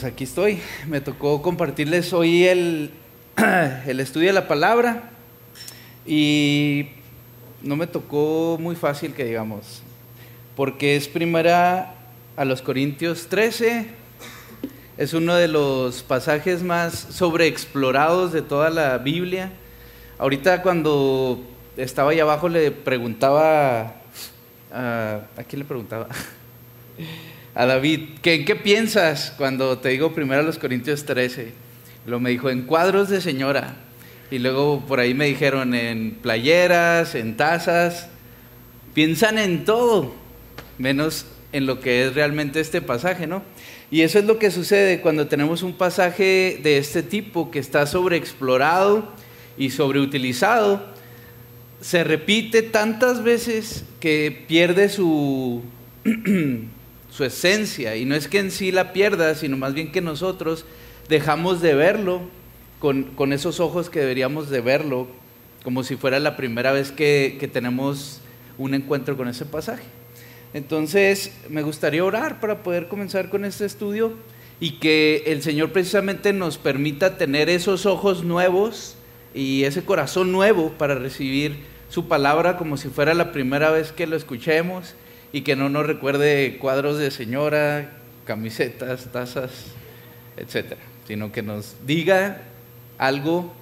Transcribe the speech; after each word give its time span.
pues 0.00 0.12
aquí 0.12 0.22
estoy. 0.22 0.60
Me 0.86 1.00
tocó 1.00 1.42
compartirles 1.42 2.12
hoy 2.12 2.44
el, 2.44 2.92
estudio 3.98 4.28
de 4.28 4.32
la 4.32 4.46
palabra 4.46 5.10
y 6.06 6.90
no 7.62 7.74
me 7.74 7.88
tocó 7.88 8.58
muy 8.60 8.76
fácil 8.76 9.12
que 9.12 9.24
digamos, 9.24 9.82
porque 10.54 10.94
es 10.94 11.08
primera 11.08 11.96
a 12.36 12.44
los 12.44 12.62
Corintios 12.62 13.26
13, 13.26 13.88
es 14.98 15.14
uno 15.14 15.34
de 15.34 15.48
los 15.48 16.04
pasajes 16.04 16.62
más 16.62 16.94
sobreexplorados 16.94 18.32
de 18.32 18.42
toda 18.42 18.70
la 18.70 18.98
Biblia. 18.98 19.50
Ahorita 20.16 20.62
cuando 20.62 21.42
estaba 21.76 22.12
allá 22.12 22.22
abajo 22.22 22.48
le 22.48 22.70
preguntaba, 22.70 23.94
a, 24.70 25.22
¿a 25.36 25.42
quién 25.42 25.58
le 25.58 25.64
preguntaba? 25.64 26.06
a 27.58 27.66
David, 27.66 28.20
¿qué, 28.22 28.44
¿qué 28.44 28.54
piensas 28.54 29.34
cuando 29.36 29.78
te 29.78 29.88
digo 29.88 30.14
primero 30.14 30.42
a 30.42 30.44
los 30.44 30.58
Corintios 30.58 31.04
13? 31.04 31.50
Lo 32.06 32.20
me 32.20 32.30
dijo, 32.30 32.50
en 32.50 32.62
cuadros 32.62 33.08
de 33.08 33.20
señora. 33.20 33.74
Y 34.30 34.38
luego 34.38 34.84
por 34.86 35.00
ahí 35.00 35.12
me 35.12 35.26
dijeron 35.26 35.74
en 35.74 36.12
playeras, 36.22 37.16
en 37.16 37.36
tazas. 37.36 38.10
Piensan 38.94 39.38
en 39.38 39.64
todo, 39.64 40.14
menos 40.78 41.26
en 41.50 41.66
lo 41.66 41.80
que 41.80 42.06
es 42.06 42.14
realmente 42.14 42.60
este 42.60 42.80
pasaje, 42.80 43.26
¿no? 43.26 43.42
Y 43.90 44.02
eso 44.02 44.20
es 44.20 44.24
lo 44.24 44.38
que 44.38 44.52
sucede 44.52 45.00
cuando 45.00 45.26
tenemos 45.26 45.64
un 45.64 45.72
pasaje 45.72 46.60
de 46.62 46.78
este 46.78 47.02
tipo 47.02 47.50
que 47.50 47.58
está 47.58 47.86
sobreexplorado 47.86 49.12
y 49.56 49.70
sobreutilizado. 49.70 50.86
Se 51.80 52.04
repite 52.04 52.62
tantas 52.62 53.24
veces 53.24 53.84
que 53.98 54.44
pierde 54.46 54.88
su 54.88 55.64
su 57.10 57.24
esencia. 57.24 57.96
Y 57.96 58.04
no 58.04 58.14
es 58.14 58.28
que 58.28 58.38
en 58.38 58.50
sí 58.50 58.72
la 58.72 58.92
pierda, 58.92 59.34
sino 59.34 59.56
más 59.56 59.74
bien 59.74 59.92
que 59.92 60.00
nosotros 60.00 60.64
dejamos 61.08 61.60
de 61.60 61.74
verlo 61.74 62.22
con, 62.78 63.32
esos 63.32 63.60
ojos 63.60 63.90
que 63.90 64.00
deberíamos 64.00 64.50
de 64.50 64.60
verlo, 64.60 65.08
como 65.64 65.82
si 65.82 65.96
fuera 65.96 66.20
la 66.20 66.36
primera 66.36 66.72
vez 66.72 66.92
que, 66.92 67.36
que 67.40 67.48
tenemos 67.48 68.20
un 68.56 68.74
encuentro 68.74 69.16
con 69.16 69.28
ese 69.28 69.44
pasaje. 69.44 69.84
Entonces, 70.54 71.32
me 71.48 71.62
gustaría 71.62 72.04
orar 72.04 72.40
para 72.40 72.62
poder 72.62 72.88
comenzar 72.88 73.28
con 73.28 73.44
este 73.44 73.64
estudio 73.64 74.12
y 74.60 74.78
que 74.78 75.24
el 75.26 75.42
Señor 75.42 75.72
precisamente 75.72 76.32
nos 76.32 76.58
permita 76.58 77.18
tener 77.18 77.48
esos 77.48 77.86
ojos 77.86 78.24
nuevos 78.24 78.96
y 79.34 79.64
ese 79.64 79.84
corazón 79.84 80.32
nuevo 80.32 80.72
para 80.78 80.94
recibir 80.94 81.56
su 81.88 82.08
palabra 82.08 82.56
como 82.56 82.76
si 82.76 82.88
fuera 82.88 83.14
la 83.14 83.32
primera 83.32 83.70
vez 83.70 83.92
que 83.92 84.06
lo 84.06 84.16
escuchemos 84.16 84.94
y 85.32 85.42
que 85.42 85.56
no 85.56 85.68
nos 85.68 85.86
recuerde 85.86 86.58
cuadros 86.60 86.98
de 86.98 87.10
señora, 87.10 87.90
camisetas, 88.24 89.06
tazas, 89.12 89.50
etcétera, 90.36 90.80
sino 91.06 91.32
que 91.32 91.42
nos 91.42 91.76
diga 91.86 92.42
algo 92.98 93.52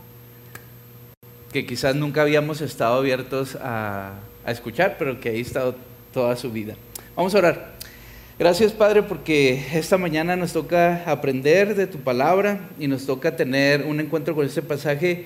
que 1.53 1.67
quizás 1.67 1.95
nunca 1.95 2.23
habíamos 2.23 2.61
estado 2.61 2.99
abiertos 2.99 3.57
a, 3.61 4.15
escuchar, 4.47 4.97
pero 4.97 5.19
que 5.19 5.31
ahí 5.31 5.39
ha 5.39 5.41
estado 5.41 5.75
toda 6.13 6.37
su 6.37 6.53
vida. 6.53 6.77
Vamos 7.17 7.35
a 7.35 7.39
orar. 7.39 7.77
Gracias 8.39 8.73
Padre 8.73 9.03
porque 9.03 9.67
esta 9.73 9.99
mañana 9.99 10.37
nos 10.37 10.53
toca 10.53 11.03
aprender 11.11 11.75
de 11.75 11.87
tu 11.87 11.99
palabra 11.99 12.69
y 12.79 12.87
nos 12.87 13.07
toca 13.07 13.35
tener 13.35 13.83
un 13.83 13.99
encuentro 13.99 14.35
con 14.35 14.47
este 14.47 14.63
pasaje 14.63 15.25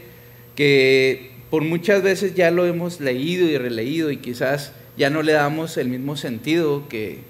que 0.54 1.32
por 1.50 1.64
muchas 1.64 2.02
veces 2.02 2.34
ya 2.34 2.50
lo 2.50 2.64
hemos 2.64 3.00
leído 3.00 3.46
y 3.48 3.58
releído 3.58 4.10
y 4.10 4.18
quizás 4.18 4.72
ya 5.00 5.08
no 5.08 5.22
le 5.22 5.32
damos 5.32 5.78
el 5.78 5.88
mismo 5.88 6.14
sentido 6.14 6.86
que, 6.86 7.20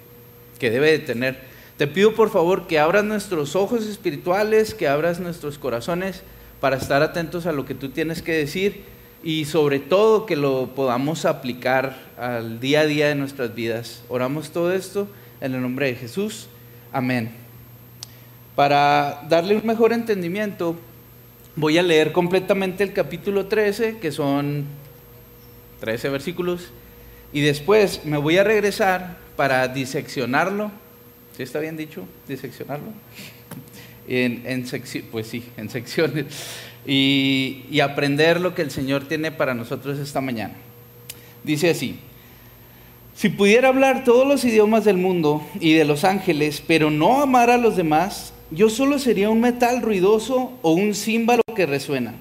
debe 0.59 0.91
de 0.91 0.99
tener. 0.99 1.39
Te 1.77 1.87
pido 1.87 2.13
por 2.13 2.29
favor 2.29 2.67
que 2.67 2.79
abras 2.79 3.05
nuestros 3.05 3.55
ojos 3.55 3.87
espirituales, 3.87 4.73
que 4.73 4.89
abras 4.89 5.21
nuestros 5.21 5.57
corazones 5.57 6.21
para 6.59 6.75
estar 6.75 7.01
atentos 7.01 7.45
a 7.45 7.53
lo 7.53 7.63
que 7.63 7.73
tú 7.73 7.87
tienes 7.87 8.21
que 8.21 8.33
decir 8.33 8.83
y 9.23 9.45
sobre 9.45 9.79
todo 9.79 10.25
que 10.25 10.35
lo 10.35 10.75
podamos 10.75 11.23
aplicar 11.23 11.95
al 12.17 12.59
día 12.59 12.81
a 12.81 12.85
día 12.85 13.07
de 13.07 13.15
nuestras 13.15 13.55
vidas. 13.55 14.03
Oramos 14.09 14.51
todo 14.51 14.73
esto 14.73 15.07
en 15.39 15.55
el 15.55 15.61
nombre 15.61 15.85
de 15.87 15.95
Jesús. 15.95 16.47
Amén. 16.91 17.31
Para 18.53 19.23
darle 19.29 19.55
un 19.55 19.65
mejor 19.65 19.93
entendimiento, 19.93 20.75
voy 21.55 21.77
a 21.77 21.83
leer 21.83 22.11
completamente 22.11 22.83
el 22.83 22.91
capítulo 22.91 23.45
13, 23.45 23.99
que 23.99 24.11
son 24.11 24.65
13 25.79 26.09
versículos, 26.09 26.69
y 27.33 27.41
después 27.41 28.05
me 28.05 28.17
voy 28.17 28.37
a 28.37 28.43
regresar 28.43 29.17
para 29.35 29.67
diseccionarlo. 29.67 30.71
¿Sí 31.35 31.43
está 31.43 31.59
bien 31.59 31.77
dicho? 31.77 32.05
Diseccionarlo. 32.27 32.87
En, 34.07 34.43
en 34.45 34.65
pues 35.11 35.27
sí, 35.27 35.43
en 35.57 35.69
secciones. 35.69 36.25
Y, 36.85 37.65
y 37.69 37.79
aprender 37.79 38.41
lo 38.41 38.55
que 38.55 38.63
el 38.63 38.71
Señor 38.71 39.07
tiene 39.07 39.31
para 39.31 39.53
nosotros 39.53 39.99
esta 39.99 40.19
mañana. 40.19 40.55
Dice 41.43 41.69
así. 41.69 41.99
Si 43.15 43.29
pudiera 43.29 43.67
hablar 43.67 44.03
todos 44.03 44.27
los 44.27 44.43
idiomas 44.43 44.83
del 44.83 44.97
mundo 44.97 45.45
y 45.59 45.73
de 45.73 45.85
los 45.85 46.03
ángeles, 46.03 46.63
pero 46.65 46.89
no 46.89 47.21
amar 47.21 47.49
a 47.49 47.57
los 47.57 47.75
demás, 47.75 48.33
yo 48.49 48.69
solo 48.69 48.99
sería 48.99 49.29
un 49.29 49.41
metal 49.41 49.81
ruidoso 49.81 50.57
o 50.61 50.71
un 50.71 50.95
címbalo 50.95 51.43
que 51.55 51.65
resuena 51.65 52.15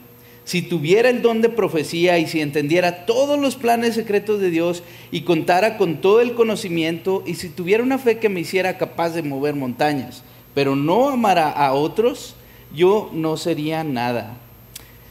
si 0.44 0.62
tuviera 0.62 1.10
el 1.10 1.22
don 1.22 1.42
de 1.42 1.48
profecía 1.48 2.18
y 2.18 2.26
si 2.26 2.40
entendiera 2.40 3.06
todos 3.06 3.38
los 3.38 3.56
planes 3.56 3.94
secretos 3.94 4.40
de 4.40 4.50
Dios 4.50 4.82
y 5.10 5.22
contara 5.22 5.76
con 5.76 6.00
todo 6.00 6.20
el 6.20 6.34
conocimiento 6.34 7.22
y 7.26 7.34
si 7.34 7.48
tuviera 7.48 7.82
una 7.82 7.98
fe 7.98 8.18
que 8.18 8.28
me 8.28 8.40
hiciera 8.40 8.78
capaz 8.78 9.10
de 9.10 9.22
mover 9.22 9.54
montañas, 9.54 10.22
pero 10.54 10.76
no 10.76 11.08
amara 11.08 11.50
a 11.50 11.72
otros, 11.74 12.34
yo 12.74 13.10
no 13.12 13.36
sería 13.36 13.84
nada. 13.84 14.36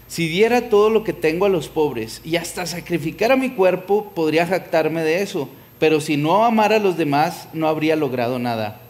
Si 0.08 0.28
diera 0.28 0.70
todo 0.70 0.90
lo 0.90 1.04
que 1.04 1.14
tengo 1.14 1.46
a 1.46 1.50
los 1.50 1.70
pobres 1.70 2.22
y 2.26 2.36
hasta 2.36 2.66
sacrificara 2.66 3.36
mi 3.36 3.52
cuerpo, 3.52 4.12
podría 4.16 4.48
jactarme 4.48 5.04
de 5.04 5.22
eso, 5.22 5.50
pero 5.78 6.02
si 6.02 6.18
no 6.18 6.46
amara 6.46 6.78
a 6.78 6.80
los 6.80 6.98
demás, 6.98 7.48
no 7.54 7.68
habría 7.68 7.96
logrado 7.96 8.40
nada. 8.40 8.82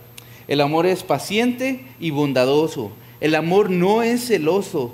El 0.48 0.62
amor 0.62 0.86
es 0.88 1.04
paciente 1.04 1.86
y 2.00 2.10
bondadoso. 2.12 2.92
El 3.22 3.36
amor 3.36 3.70
no 3.70 4.02
es 4.02 4.28
celoso 4.28 4.94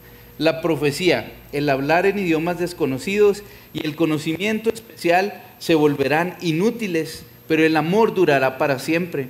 la 0.37 0.61
profecía, 0.61 1.31
el 1.51 1.69
hablar 1.69 2.05
en 2.05 2.19
idiomas 2.19 2.59
desconocidos 2.59 3.43
y 3.73 3.85
el 3.85 3.95
conocimiento 3.95 4.69
especial 4.69 5.43
se 5.59 5.75
volverán 5.75 6.35
inútiles, 6.41 7.23
pero 7.47 7.63
el 7.63 7.77
amor 7.77 8.13
durará 8.13 8.57
para 8.57 8.79
siempre. 8.79 9.27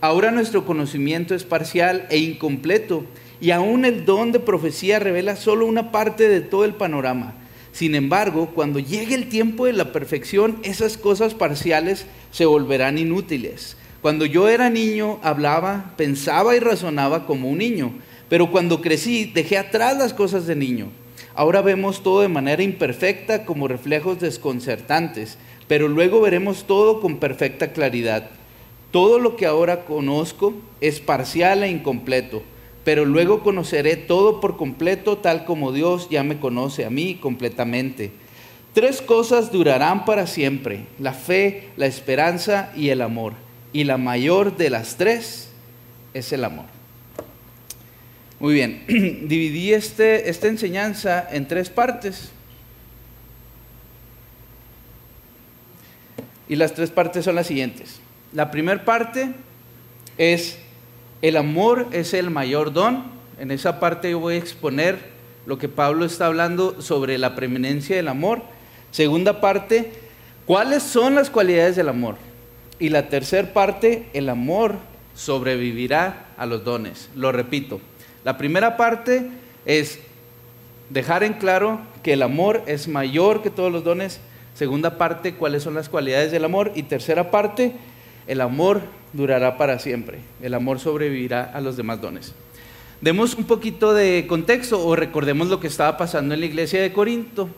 Ahora 0.00 0.30
nuestro 0.30 0.64
conocimiento 0.64 1.34
es 1.34 1.44
parcial 1.44 2.06
e 2.10 2.18
incompleto, 2.18 3.04
y 3.40 3.50
aún 3.50 3.84
el 3.84 4.06
don 4.06 4.32
de 4.32 4.40
profecía 4.40 4.98
revela 4.98 5.36
solo 5.36 5.66
una 5.66 5.92
parte 5.92 6.28
de 6.28 6.40
todo 6.40 6.64
el 6.64 6.74
panorama. 6.74 7.34
Sin 7.72 7.94
embargo, 7.94 8.52
cuando 8.54 8.78
llegue 8.78 9.14
el 9.14 9.28
tiempo 9.28 9.66
de 9.66 9.74
la 9.74 9.92
perfección, 9.92 10.58
esas 10.62 10.96
cosas 10.96 11.34
parciales 11.34 12.06
se 12.30 12.46
volverán 12.46 12.96
inútiles. 12.96 13.76
Cuando 14.00 14.24
yo 14.24 14.48
era 14.48 14.70
niño, 14.70 15.18
hablaba, 15.22 15.92
pensaba 15.96 16.56
y 16.56 16.60
razonaba 16.60 17.26
como 17.26 17.50
un 17.50 17.58
niño 17.58 17.92
pero 18.28 18.50
cuando 18.50 18.80
crecí, 18.80 19.24
dejé 19.24 19.58
atrás 19.58 19.96
las 19.96 20.12
cosas 20.12 20.46
de 20.46 20.56
niño. 20.56 20.88
Ahora 21.34 21.62
vemos 21.62 22.02
todo 22.02 22.22
de 22.22 22.28
manera 22.28 22.62
imperfecta 22.62 23.44
como 23.44 23.68
reflejos 23.68 24.20
desconcertantes, 24.20 25.38
pero 25.68 25.88
luego 25.88 26.20
veremos 26.20 26.64
todo 26.64 27.00
con 27.00 27.18
perfecta 27.18 27.72
claridad. 27.72 28.30
Todo 28.90 29.18
lo 29.18 29.36
que 29.36 29.46
ahora 29.46 29.84
conozco 29.84 30.54
es 30.80 31.00
parcial 31.00 31.62
e 31.62 31.70
incompleto, 31.70 32.42
pero 32.84 33.04
luego 33.04 33.42
conoceré 33.42 33.96
todo 33.96 34.40
por 34.40 34.56
completo 34.56 35.18
tal 35.18 35.44
como 35.44 35.72
Dios 35.72 36.08
ya 36.08 36.22
me 36.22 36.38
conoce 36.38 36.84
a 36.84 36.90
mí 36.90 37.16
completamente. 37.16 38.12
Tres 38.72 39.02
cosas 39.02 39.52
durarán 39.52 40.04
para 40.04 40.26
siempre, 40.26 40.86
la 40.98 41.12
fe, 41.12 41.68
la 41.76 41.86
esperanza 41.86 42.72
y 42.76 42.90
el 42.90 43.02
amor. 43.02 43.32
Y 43.72 43.84
la 43.84 43.98
mayor 43.98 44.56
de 44.56 44.70
las 44.70 44.96
tres 44.96 45.50
es 46.14 46.32
el 46.32 46.44
amor. 46.44 46.75
Muy 48.38 48.54
bien, 48.54 48.84
dividí 49.28 49.72
este, 49.72 50.28
esta 50.28 50.48
enseñanza 50.48 51.26
en 51.30 51.48
tres 51.48 51.70
partes. 51.70 52.30
Y 56.48 56.56
las 56.56 56.74
tres 56.74 56.90
partes 56.90 57.24
son 57.24 57.34
las 57.34 57.46
siguientes. 57.46 58.00
La 58.32 58.50
primera 58.50 58.84
parte 58.84 59.32
es 60.18 60.58
el 61.22 61.36
amor 61.36 61.88
es 61.92 62.14
el 62.14 62.30
mayor 62.30 62.72
don. 62.72 63.04
En 63.38 63.50
esa 63.50 63.80
parte 63.80 64.10
yo 64.10 64.20
voy 64.20 64.34
a 64.34 64.38
exponer 64.38 64.98
lo 65.46 65.58
que 65.58 65.68
Pablo 65.68 66.04
está 66.04 66.26
hablando 66.26 66.80
sobre 66.82 67.18
la 67.18 67.34
preeminencia 67.34 67.96
del 67.96 68.08
amor. 68.08 68.42
Segunda 68.90 69.40
parte, 69.40 69.92
¿cuáles 70.44 70.82
son 70.82 71.14
las 71.14 71.30
cualidades 71.30 71.76
del 71.76 71.88
amor? 71.88 72.16
Y 72.78 72.90
la 72.90 73.08
tercera 73.08 73.52
parte, 73.52 74.08
el 74.12 74.28
amor 74.28 74.76
sobrevivirá 75.14 76.26
a 76.36 76.44
los 76.44 76.64
dones. 76.64 77.08
Lo 77.14 77.32
repito, 77.32 77.80
la 78.26 78.36
primera 78.36 78.76
parte 78.76 79.30
es 79.66 80.00
dejar 80.90 81.22
en 81.22 81.34
claro 81.34 81.78
que 82.02 82.14
el 82.14 82.22
amor 82.22 82.60
es 82.66 82.88
mayor 82.88 83.40
que 83.40 83.50
todos 83.50 83.70
los 83.70 83.84
dones. 83.84 84.18
Segunda 84.52 84.98
parte, 84.98 85.34
cuáles 85.34 85.62
son 85.62 85.74
las 85.74 85.88
cualidades 85.88 86.32
del 86.32 86.44
amor. 86.44 86.72
Y 86.74 86.82
tercera 86.82 87.30
parte, 87.30 87.74
el 88.26 88.40
amor 88.40 88.80
durará 89.12 89.56
para 89.56 89.78
siempre. 89.78 90.18
El 90.42 90.54
amor 90.54 90.80
sobrevivirá 90.80 91.44
a 91.54 91.60
los 91.60 91.76
demás 91.76 92.00
dones. 92.00 92.34
Demos 93.00 93.36
un 93.36 93.44
poquito 93.44 93.94
de 93.94 94.26
contexto 94.28 94.84
o 94.84 94.96
recordemos 94.96 95.46
lo 95.46 95.60
que 95.60 95.68
estaba 95.68 95.96
pasando 95.96 96.34
en 96.34 96.40
la 96.40 96.46
iglesia 96.46 96.82
de 96.82 96.92
Corinto. 96.92 97.48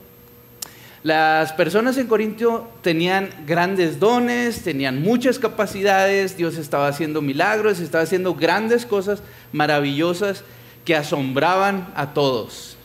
Las 1.02 1.54
personas 1.54 1.96
en 1.96 2.08
Corinto 2.08 2.70
tenían 2.82 3.30
grandes 3.46 3.98
dones, 3.98 4.64
tenían 4.64 5.00
muchas 5.00 5.38
capacidades, 5.38 6.36
Dios 6.36 6.58
estaba 6.58 6.88
haciendo 6.88 7.22
milagros, 7.22 7.80
estaba 7.80 8.04
haciendo 8.04 8.34
grandes 8.34 8.84
cosas 8.84 9.22
maravillosas 9.50 10.44
que 10.88 10.96
asombraban 10.96 11.92
a 11.94 12.14
todos. 12.14 12.78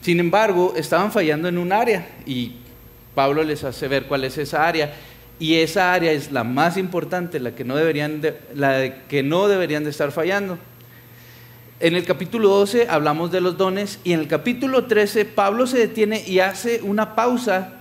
Sin 0.00 0.18
embargo, 0.18 0.72
estaban 0.74 1.12
fallando 1.12 1.46
en 1.46 1.56
un 1.56 1.70
área 1.70 2.08
y 2.26 2.56
Pablo 3.14 3.44
les 3.44 3.62
hace 3.62 3.86
ver 3.86 4.06
cuál 4.06 4.24
es 4.24 4.38
esa 4.38 4.66
área 4.66 4.92
y 5.38 5.54
esa 5.54 5.92
área 5.92 6.10
es 6.10 6.32
la 6.32 6.42
más 6.42 6.76
importante, 6.76 7.38
la 7.38 7.54
que 7.54 7.62
no 7.62 7.76
deberían 7.76 8.20
de, 8.20 8.40
la 8.56 9.06
que 9.06 9.22
no 9.22 9.46
deberían 9.46 9.84
de 9.84 9.90
estar 9.90 10.10
fallando. 10.10 10.58
En 11.78 11.94
el 11.94 12.04
capítulo 12.04 12.48
12 12.48 12.88
hablamos 12.90 13.30
de 13.30 13.40
los 13.40 13.56
dones 13.56 14.00
y 14.02 14.14
en 14.14 14.18
el 14.18 14.26
capítulo 14.26 14.86
13 14.86 15.24
Pablo 15.24 15.68
se 15.68 15.78
detiene 15.78 16.24
y 16.26 16.40
hace 16.40 16.82
una 16.82 17.14
pausa 17.14 17.77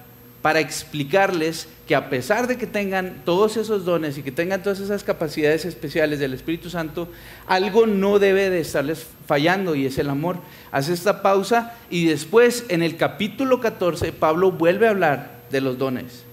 para 0.47 0.61
explicarles 0.61 1.67
que 1.85 1.93
a 1.93 2.09
pesar 2.09 2.47
de 2.47 2.55
que 2.55 2.65
tengan 2.65 3.23
todos 3.25 3.57
esos 3.57 3.83
dones 3.83 4.17
y 4.17 4.23
que 4.23 4.31
tengan 4.31 4.63
todas 4.63 4.79
esas 4.79 5.03
capacidades 5.03 5.65
especiales 5.65 6.19
del 6.19 6.33
Espíritu 6.33 6.69
Santo, 6.69 7.09
algo 7.47 7.85
no 7.85 8.17
debe 8.17 8.49
de 8.49 8.61
estarles 8.61 9.07
fallando 9.25 9.75
y 9.75 9.85
es 9.85 9.97
el 9.97 10.09
amor. 10.09 10.37
Hace 10.71 10.93
esta 10.93 11.21
pausa 11.21 11.75
y 11.89 12.05
después 12.05 12.63
en 12.69 12.81
el 12.81 12.95
capítulo 12.95 13.59
14 13.59 14.13
Pablo 14.13 14.53
vuelve 14.53 14.87
a 14.87 14.91
hablar 14.91 15.41
de 15.51 15.59
los 15.59 15.77
dones. 15.77 16.23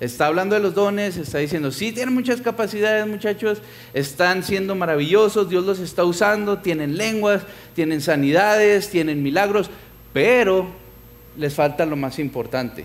Está 0.00 0.26
hablando 0.26 0.54
de 0.54 0.60
los 0.60 0.74
dones, 0.74 1.16
está 1.16 1.38
diciendo, 1.38 1.70
sí, 1.70 1.92
tienen 1.92 2.12
muchas 2.12 2.42
capacidades 2.42 3.06
muchachos, 3.06 3.62
están 3.94 4.42
siendo 4.42 4.74
maravillosos, 4.74 5.48
Dios 5.48 5.64
los 5.64 5.78
está 5.78 6.04
usando, 6.04 6.58
tienen 6.58 6.98
lenguas, 6.98 7.40
tienen 7.74 8.02
sanidades, 8.02 8.90
tienen 8.90 9.22
milagros, 9.22 9.70
pero 10.12 10.66
les 11.38 11.54
falta 11.54 11.86
lo 11.86 11.96
más 11.96 12.18
importante. 12.18 12.84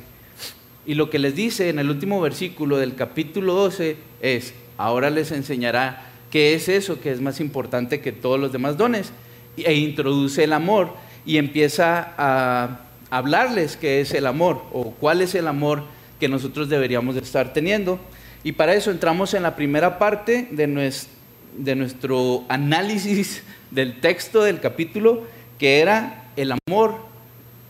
Y 0.88 0.95
lo 0.95 1.10
que 1.10 1.19
les 1.19 1.36
dice 1.36 1.68
en 1.68 1.80
el 1.80 1.89
último 1.89 2.22
versículo 2.22 2.78
del 2.78 2.95
capítulo 2.95 3.54
12 3.54 3.98
es, 4.22 4.54
ahora 4.78 5.10
les 5.10 5.34
enseñará 5.34 6.10
qué 6.31 6.54
es 6.54 6.69
eso 6.69 7.01
que 7.01 7.12
es 7.12 7.19
más 7.19 7.42
importante 7.42 8.00
que 8.00 8.13
todos 8.13 8.39
los 8.39 8.54
demás 8.54 8.78
dones. 8.78 9.12
E 9.57 9.74
introduce 9.74 10.45
el 10.45 10.54
amor 10.54 10.94
y 11.25 11.38
empieza 11.38 12.13
a 12.18 12.80
hablarles 13.10 13.75
qué 13.75 14.00
es 14.00 14.13
el 14.13 14.25
amor 14.25 14.63
o 14.72 14.92
cuál 14.92 15.22
es 15.22 15.36
el 15.36 15.48
amor 15.48 15.84
que 16.22 16.30
nosotros 16.30 16.69
deberíamos 16.69 17.16
de 17.16 17.22
estar 17.22 17.51
teniendo. 17.51 18.00
Y 18.45 18.54
para 18.54 18.74
eso 18.74 18.90
entramos 18.90 19.33
en 19.33 19.44
la 19.44 19.57
primera 19.57 20.00
parte 20.00 20.48
de 20.51 20.68
nuestro, 20.68 21.13
de 21.57 21.75
nuestro 21.75 22.45
análisis 22.48 23.44
del 23.72 24.00
texto 24.00 24.42
del 24.42 24.62
capítulo, 24.62 25.24
que 25.60 25.80
era 25.80 26.31
el 26.38 26.54
amor 26.66 26.95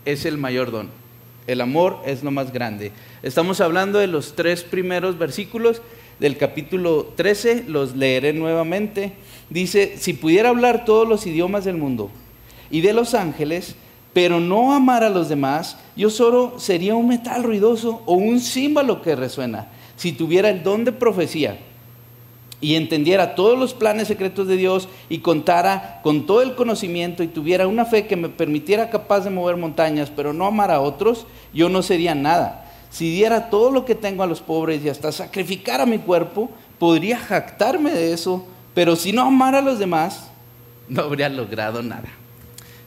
es 0.04 0.24
el 0.24 0.38
mayor 0.38 0.70
don. 0.70 0.97
El 1.48 1.62
amor 1.62 2.02
es 2.04 2.22
lo 2.22 2.30
más 2.30 2.52
grande. 2.52 2.92
Estamos 3.22 3.62
hablando 3.62 3.98
de 3.98 4.06
los 4.06 4.36
tres 4.36 4.62
primeros 4.62 5.18
versículos 5.18 5.80
del 6.20 6.36
capítulo 6.36 7.14
13, 7.16 7.64
los 7.68 7.96
leeré 7.96 8.34
nuevamente. 8.34 9.14
Dice, 9.48 9.94
si 9.96 10.12
pudiera 10.12 10.50
hablar 10.50 10.84
todos 10.84 11.08
los 11.08 11.26
idiomas 11.26 11.64
del 11.64 11.78
mundo 11.78 12.10
y 12.70 12.82
de 12.82 12.92
los 12.92 13.14
ángeles, 13.14 13.76
pero 14.12 14.40
no 14.40 14.74
amar 14.74 15.02
a 15.02 15.08
los 15.08 15.30
demás, 15.30 15.78
yo 15.96 16.10
solo 16.10 16.58
sería 16.58 16.94
un 16.94 17.08
metal 17.08 17.42
ruidoso 17.42 18.02
o 18.04 18.12
un 18.12 18.40
símbolo 18.40 19.00
que 19.00 19.16
resuena. 19.16 19.68
Si 19.96 20.12
tuviera 20.12 20.50
el 20.50 20.62
don 20.62 20.84
de 20.84 20.92
profecía 20.92 21.58
y 22.60 22.74
entendiera 22.74 23.34
todos 23.34 23.58
los 23.58 23.72
planes 23.72 24.08
secretos 24.08 24.48
de 24.48 24.56
Dios 24.56 24.88
y 25.08 25.18
contara 25.18 26.00
con 26.02 26.26
todo 26.26 26.42
el 26.42 26.54
conocimiento 26.54 27.22
y 27.22 27.28
tuviera 27.28 27.66
una 27.66 27.84
fe 27.84 28.06
que 28.06 28.16
me 28.16 28.28
permitiera 28.28 28.90
capaz 28.90 29.20
de 29.20 29.30
mover 29.30 29.56
montañas, 29.56 30.10
pero 30.14 30.32
no 30.32 30.46
amar 30.46 30.70
a 30.70 30.80
otros, 30.80 31.26
yo 31.54 31.68
no 31.68 31.82
sería 31.82 32.14
nada. 32.14 32.64
Si 32.90 33.10
diera 33.10 33.50
todo 33.50 33.70
lo 33.70 33.84
que 33.84 33.94
tengo 33.94 34.22
a 34.22 34.26
los 34.26 34.40
pobres 34.40 34.84
y 34.84 34.88
hasta 34.88 35.12
sacrificara 35.12 35.86
mi 35.86 35.98
cuerpo, 35.98 36.50
podría 36.78 37.18
jactarme 37.18 37.92
de 37.92 38.12
eso, 38.12 38.46
pero 38.74 38.96
si 38.96 39.12
no 39.12 39.22
amara 39.22 39.58
a 39.58 39.62
los 39.62 39.78
demás, 39.78 40.28
no 40.88 41.02
habría 41.02 41.28
logrado 41.28 41.82
nada. 41.82 42.08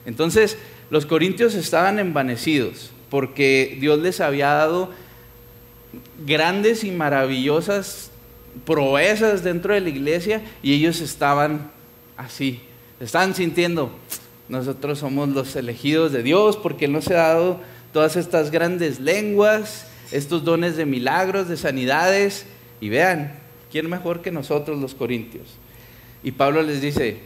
Entonces, 0.04 0.58
los 0.90 1.06
corintios 1.06 1.54
estaban 1.54 1.98
envanecidos 1.98 2.90
porque 3.08 3.78
Dios 3.80 4.00
les 4.00 4.20
había 4.20 4.48
dado 4.48 4.90
grandes 6.24 6.84
y 6.84 6.90
maravillosas 6.90 8.11
proezas 8.64 9.42
dentro 9.42 9.74
de 9.74 9.80
la 9.80 9.88
iglesia 9.88 10.42
y 10.62 10.74
ellos 10.74 11.00
estaban 11.00 11.70
así, 12.16 12.60
estaban 13.00 13.34
sintiendo, 13.34 13.90
nosotros 14.48 14.98
somos 14.98 15.28
los 15.28 15.56
elegidos 15.56 16.12
de 16.12 16.22
Dios 16.22 16.56
porque 16.56 16.88
nos 16.88 17.08
ha 17.08 17.14
dado 17.14 17.60
todas 17.92 18.16
estas 18.16 18.50
grandes 18.50 19.00
lenguas, 19.00 19.86
estos 20.10 20.44
dones 20.44 20.76
de 20.76 20.86
milagros, 20.86 21.48
de 21.48 21.56
sanidades, 21.56 22.46
y 22.80 22.88
vean, 22.88 23.34
¿quién 23.70 23.88
mejor 23.88 24.22
que 24.22 24.30
nosotros 24.30 24.78
los 24.78 24.94
corintios? 24.94 25.46
Y 26.22 26.32
Pablo 26.32 26.62
les 26.62 26.80
dice, 26.80 27.20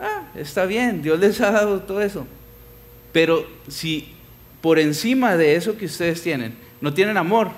ah, 0.00 0.28
está 0.34 0.64
bien, 0.64 1.02
Dios 1.02 1.18
les 1.18 1.40
ha 1.40 1.50
dado 1.50 1.82
todo 1.82 2.00
eso, 2.00 2.26
pero 3.12 3.46
si 3.68 4.12
por 4.60 4.78
encima 4.78 5.36
de 5.36 5.56
eso 5.56 5.76
que 5.76 5.86
ustedes 5.86 6.22
tienen, 6.22 6.54
no 6.80 6.94
tienen 6.94 7.16
amor, 7.16 7.50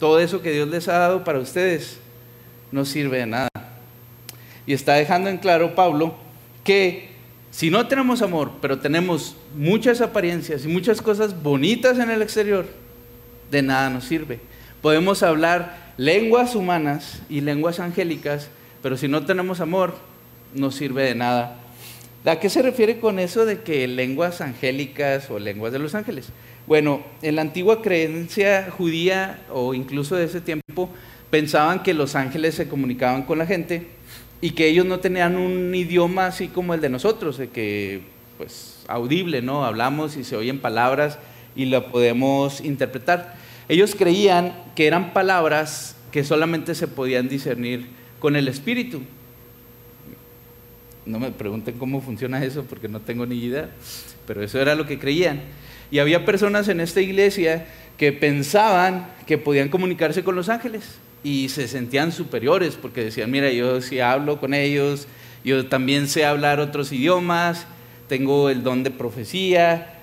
todo 0.00 0.18
eso 0.18 0.42
que 0.42 0.50
Dios 0.50 0.68
les 0.68 0.88
ha 0.88 0.98
dado 0.98 1.22
para 1.22 1.38
ustedes 1.38 1.98
no 2.72 2.84
sirve 2.84 3.18
de 3.18 3.26
nada. 3.26 3.48
Y 4.66 4.72
está 4.72 4.94
dejando 4.94 5.30
en 5.30 5.38
claro 5.38 5.76
Pablo 5.76 6.16
que 6.64 7.10
si 7.52 7.70
no 7.70 7.86
tenemos 7.86 8.22
amor, 8.22 8.50
pero 8.60 8.80
tenemos 8.80 9.36
muchas 9.56 10.00
apariencias 10.00 10.64
y 10.64 10.68
muchas 10.68 11.00
cosas 11.00 11.40
bonitas 11.40 11.98
en 11.98 12.10
el 12.10 12.22
exterior, 12.22 12.66
de 13.50 13.62
nada 13.62 13.90
nos 13.90 14.04
sirve. 14.04 14.40
Podemos 14.82 15.22
hablar 15.22 15.92
lenguas 15.96 16.56
humanas 16.56 17.22
y 17.28 17.40
lenguas 17.40 17.78
angélicas, 17.78 18.48
pero 18.82 18.96
si 18.96 19.06
no 19.06 19.24
tenemos 19.24 19.60
amor, 19.60 19.94
no 20.54 20.72
sirve 20.72 21.04
de 21.04 21.14
nada 21.14 21.60
¿A 22.24 22.38
qué 22.38 22.50
se 22.50 22.60
refiere 22.60 23.00
con 23.00 23.18
eso 23.18 23.46
de 23.46 23.62
que 23.62 23.86
lenguas 23.88 24.42
angélicas 24.42 25.30
o 25.30 25.38
lenguas 25.38 25.72
de 25.72 25.78
los 25.78 25.94
ángeles? 25.94 26.28
Bueno, 26.70 27.02
en 27.20 27.34
la 27.34 27.42
antigua 27.42 27.82
creencia 27.82 28.70
judía 28.70 29.42
o 29.52 29.74
incluso 29.74 30.14
de 30.14 30.26
ese 30.26 30.40
tiempo 30.40 30.88
pensaban 31.28 31.82
que 31.82 31.94
los 31.94 32.14
ángeles 32.14 32.54
se 32.54 32.68
comunicaban 32.68 33.24
con 33.24 33.38
la 33.38 33.46
gente 33.46 33.88
y 34.40 34.50
que 34.50 34.68
ellos 34.68 34.86
no 34.86 35.00
tenían 35.00 35.34
un 35.34 35.74
idioma 35.74 36.26
así 36.26 36.46
como 36.46 36.72
el 36.72 36.80
de 36.80 36.88
nosotros, 36.88 37.38
de 37.38 37.48
que 37.48 38.02
pues 38.38 38.84
audible, 38.86 39.42
¿no? 39.42 39.64
Hablamos 39.64 40.16
y 40.16 40.22
se 40.22 40.36
oyen 40.36 40.60
palabras 40.60 41.18
y 41.56 41.64
lo 41.64 41.90
podemos 41.90 42.60
interpretar. 42.60 43.34
Ellos 43.68 43.96
creían 43.96 44.54
que 44.76 44.86
eran 44.86 45.12
palabras 45.12 45.96
que 46.12 46.22
solamente 46.22 46.76
se 46.76 46.86
podían 46.86 47.28
discernir 47.28 47.88
con 48.20 48.36
el 48.36 48.46
espíritu. 48.46 49.00
No 51.04 51.18
me 51.18 51.32
pregunten 51.32 51.76
cómo 51.78 52.00
funciona 52.00 52.44
eso 52.44 52.62
porque 52.62 52.86
no 52.86 53.00
tengo 53.00 53.26
ni 53.26 53.42
idea, 53.42 53.70
pero 54.24 54.40
eso 54.44 54.60
era 54.60 54.76
lo 54.76 54.86
que 54.86 55.00
creían. 55.00 55.40
Y 55.90 55.98
había 55.98 56.24
personas 56.24 56.68
en 56.68 56.80
esta 56.80 57.00
iglesia 57.00 57.66
que 57.96 58.12
pensaban 58.12 59.08
que 59.26 59.38
podían 59.38 59.68
comunicarse 59.68 60.24
con 60.24 60.36
los 60.36 60.48
ángeles 60.48 60.84
y 61.22 61.48
se 61.50 61.68
sentían 61.68 62.12
superiores 62.12 62.76
porque 62.80 63.04
decían, 63.04 63.30
mira, 63.30 63.50
yo 63.50 63.80
sí 63.82 64.00
hablo 64.00 64.40
con 64.40 64.54
ellos, 64.54 65.06
yo 65.44 65.66
también 65.66 66.08
sé 66.08 66.24
hablar 66.24 66.60
otros 66.60 66.92
idiomas, 66.92 67.66
tengo 68.08 68.48
el 68.48 68.62
don 68.62 68.82
de 68.82 68.90
profecía, 68.90 69.94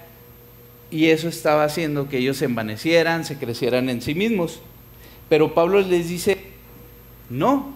y 0.90 1.08
eso 1.08 1.28
estaba 1.28 1.64
haciendo 1.64 2.08
que 2.08 2.20
ellos 2.20 2.38
se 2.38 2.46
envanecieran, 2.46 3.26
se 3.26 3.38
crecieran 3.38 3.90
en 3.90 4.02
sí 4.02 4.16
mismos. 4.16 4.62
Pero 5.30 5.54
Pablo 5.54 5.82
les 5.82 6.08
dice, 6.08 6.38
no, 7.30 7.76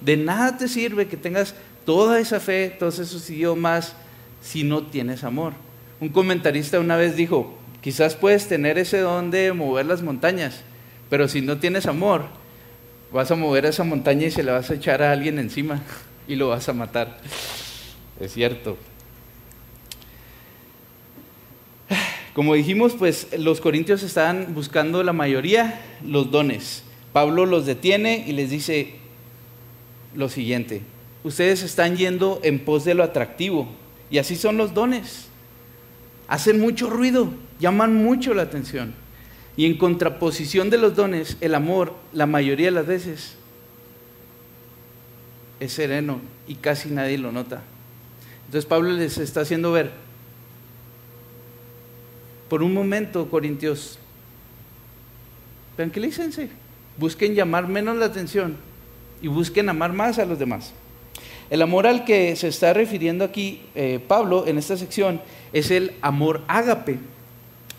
de 0.00 0.16
nada 0.16 0.56
te 0.56 0.68
sirve 0.68 1.06
que 1.06 1.16
tengas 1.16 1.54
toda 1.84 2.18
esa 2.18 2.40
fe, 2.40 2.74
todos 2.78 2.98
esos 2.98 3.28
idiomas, 3.28 3.94
si 4.40 4.64
no 4.64 4.84
tienes 4.86 5.24
amor. 5.24 5.52
Un 6.00 6.10
comentarista 6.10 6.78
una 6.78 6.96
vez 6.96 7.16
dijo, 7.16 7.58
quizás 7.80 8.16
puedes 8.16 8.48
tener 8.48 8.78
ese 8.78 8.98
don 8.98 9.30
de 9.30 9.52
mover 9.52 9.86
las 9.86 10.02
montañas, 10.02 10.62
pero 11.08 11.28
si 11.28 11.40
no 11.40 11.58
tienes 11.58 11.86
amor, 11.86 12.26
vas 13.12 13.30
a 13.30 13.36
mover 13.36 13.64
esa 13.64 13.84
montaña 13.84 14.26
y 14.26 14.30
se 14.30 14.42
la 14.42 14.52
vas 14.52 14.70
a 14.70 14.74
echar 14.74 15.02
a 15.02 15.12
alguien 15.12 15.38
encima 15.38 15.80
y 16.28 16.36
lo 16.36 16.48
vas 16.48 16.68
a 16.68 16.72
matar. 16.72 17.18
Es 18.20 18.32
cierto. 18.32 18.76
Como 22.34 22.52
dijimos, 22.52 22.92
pues 22.98 23.28
los 23.38 23.62
corintios 23.62 24.02
estaban 24.02 24.54
buscando 24.54 25.02
la 25.02 25.14
mayoría 25.14 25.80
los 26.04 26.30
dones. 26.30 26.82
Pablo 27.14 27.46
los 27.46 27.64
detiene 27.64 28.24
y 28.26 28.32
les 28.32 28.50
dice 28.50 28.96
lo 30.14 30.28
siguiente, 30.28 30.82
ustedes 31.24 31.62
están 31.62 31.96
yendo 31.96 32.40
en 32.42 32.58
pos 32.58 32.84
de 32.84 32.92
lo 32.92 33.04
atractivo 33.04 33.68
y 34.10 34.18
así 34.18 34.36
son 34.36 34.58
los 34.58 34.74
dones. 34.74 35.28
Hacen 36.28 36.60
mucho 36.60 36.90
ruido, 36.90 37.30
llaman 37.58 37.94
mucho 37.94 38.34
la 38.34 38.42
atención. 38.42 38.94
Y 39.56 39.64
en 39.66 39.78
contraposición 39.78 40.70
de 40.70 40.78
los 40.78 40.96
dones, 40.96 41.36
el 41.40 41.54
amor, 41.54 41.94
la 42.12 42.26
mayoría 42.26 42.66
de 42.66 42.72
las 42.72 42.86
veces, 42.86 43.36
es 45.60 45.72
sereno 45.72 46.20
y 46.46 46.56
casi 46.56 46.90
nadie 46.90 47.18
lo 47.18 47.32
nota. 47.32 47.62
Entonces 48.46 48.66
Pablo 48.66 48.90
les 48.92 49.18
está 49.18 49.40
haciendo 49.40 49.72
ver, 49.72 49.90
por 52.48 52.62
un 52.62 52.72
momento, 52.72 53.28
Corintios, 53.28 53.98
tranquilícense, 55.74 56.48
busquen 56.96 57.34
llamar 57.34 57.66
menos 57.66 57.96
la 57.96 58.06
atención 58.06 58.56
y 59.20 59.28
busquen 59.28 59.68
amar 59.68 59.92
más 59.92 60.18
a 60.18 60.24
los 60.24 60.38
demás. 60.38 60.72
El 61.48 61.62
amor 61.62 61.86
al 61.86 62.04
que 62.04 62.34
se 62.34 62.48
está 62.48 62.72
refiriendo 62.72 63.24
aquí 63.24 63.60
eh, 63.74 64.00
Pablo 64.06 64.46
en 64.46 64.58
esta 64.58 64.76
sección 64.76 65.20
es 65.52 65.70
el 65.70 65.92
amor 66.00 66.42
ágape. 66.48 66.98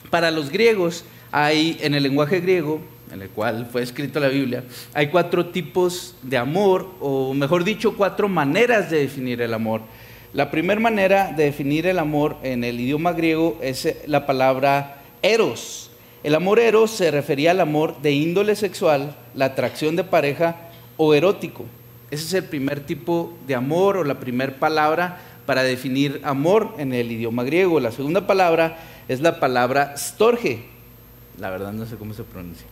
Para 0.09 0.31
los 0.31 0.49
griegos 0.49 1.03
hay, 1.31 1.77
en 1.81 1.93
el 1.93 2.03
lenguaje 2.03 2.39
griego, 2.39 2.79
en 3.11 3.21
el 3.21 3.29
cual 3.29 3.67
fue 3.69 3.81
escrito 3.81 4.19
la 4.19 4.29
Biblia, 4.29 4.63
hay 4.93 5.07
cuatro 5.07 5.47
tipos 5.47 6.15
de 6.21 6.37
amor, 6.37 6.89
o 6.99 7.33
mejor 7.33 7.63
dicho, 7.63 7.95
cuatro 7.95 8.29
maneras 8.29 8.89
de 8.89 8.99
definir 8.99 9.41
el 9.41 9.53
amor. 9.53 9.81
La 10.33 10.51
primera 10.51 10.79
manera 10.79 11.31
de 11.31 11.45
definir 11.45 11.87
el 11.87 11.99
amor 11.99 12.37
en 12.43 12.63
el 12.63 12.79
idioma 12.79 13.13
griego 13.13 13.57
es 13.61 13.95
la 14.05 14.25
palabra 14.25 15.01
eros. 15.21 15.89
El 16.23 16.35
amor 16.35 16.59
eros 16.59 16.91
se 16.91 17.11
refería 17.11 17.51
al 17.51 17.59
amor 17.59 18.01
de 18.01 18.11
índole 18.11 18.55
sexual, 18.55 19.15
la 19.33 19.45
atracción 19.45 19.95
de 19.95 20.03
pareja 20.03 20.55
o 20.97 21.13
erótico. 21.13 21.65
Ese 22.09 22.25
es 22.25 22.33
el 22.33 22.43
primer 22.45 22.79
tipo 22.81 23.33
de 23.47 23.55
amor 23.55 23.97
o 23.97 24.03
la 24.03 24.19
primera 24.19 24.59
palabra 24.59 25.19
para 25.45 25.63
definir 25.63 26.21
amor 26.23 26.75
en 26.77 26.93
el 26.93 27.11
idioma 27.11 27.43
griego. 27.43 27.79
La 27.79 27.91
segunda 27.91 28.27
palabra 28.27 28.77
es 29.07 29.21
la 29.21 29.39
palabra 29.39 29.95
storge. 29.97 30.65
La 31.37 31.49
verdad 31.49 31.73
no 31.73 31.85
sé 31.85 31.95
cómo 31.95 32.13
se 32.13 32.23
pronuncia. 32.23 32.67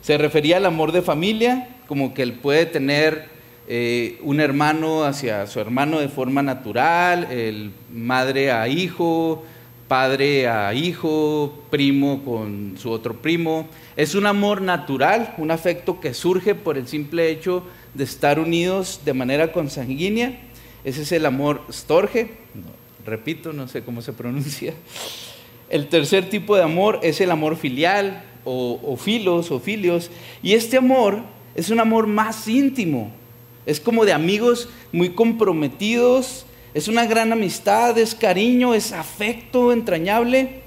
Se 0.00 0.18
refería 0.18 0.58
al 0.58 0.66
amor 0.66 0.92
de 0.92 1.02
familia, 1.02 1.68
como 1.86 2.14
que 2.14 2.22
él 2.22 2.34
puede 2.34 2.66
tener 2.66 3.28
eh, 3.66 4.18
un 4.22 4.40
hermano 4.40 5.04
hacia 5.04 5.46
su 5.46 5.60
hermano 5.60 6.00
de 6.00 6.08
forma 6.08 6.42
natural, 6.42 7.28
el 7.30 7.72
madre 7.90 8.52
a 8.52 8.68
hijo, 8.68 9.42
padre 9.88 10.48
a 10.48 10.74
hijo, 10.74 11.64
primo 11.70 12.22
con 12.24 12.74
su 12.76 12.90
otro 12.90 13.14
primo. 13.14 13.66
Es 13.96 14.14
un 14.14 14.26
amor 14.26 14.60
natural, 14.60 15.34
un 15.38 15.50
afecto 15.50 16.00
que 16.00 16.12
surge 16.12 16.54
por 16.54 16.76
el 16.76 16.86
simple 16.86 17.30
hecho 17.30 17.62
de 17.62 17.64
estar 18.02 18.40
unidos 18.40 19.00
de 19.04 19.14
manera 19.14 19.52
consanguínea. 19.52 20.40
Ese 20.84 21.02
es 21.02 21.12
el 21.12 21.26
amor 21.26 21.62
storge. 21.70 22.32
repito, 23.06 23.52
no 23.52 23.68
sé 23.68 23.82
cómo 23.82 24.02
se 24.02 24.12
pronuncia. 24.12 24.74
El 25.70 25.88
tercer 25.88 26.28
tipo 26.28 26.56
de 26.56 26.62
amor 26.62 27.00
es 27.02 27.20
el 27.20 27.30
amor 27.30 27.56
filial 27.56 28.24
o, 28.44 28.80
o 28.82 28.96
filos 28.96 29.50
o 29.50 29.60
filios. 29.60 30.10
Y 30.42 30.54
este 30.54 30.76
amor 30.76 31.22
es 31.54 31.70
un 31.70 31.80
amor 31.80 32.06
más 32.06 32.48
íntimo, 32.48 33.12
es 33.64 33.80
como 33.80 34.04
de 34.04 34.12
amigos 34.12 34.68
muy 34.92 35.10
comprometidos, 35.10 36.46
es 36.74 36.88
una 36.88 37.06
gran 37.06 37.32
amistad, 37.32 37.96
es 37.98 38.14
cariño, 38.14 38.74
es 38.74 38.92
afecto 38.92 39.72
entrañable. 39.72 40.62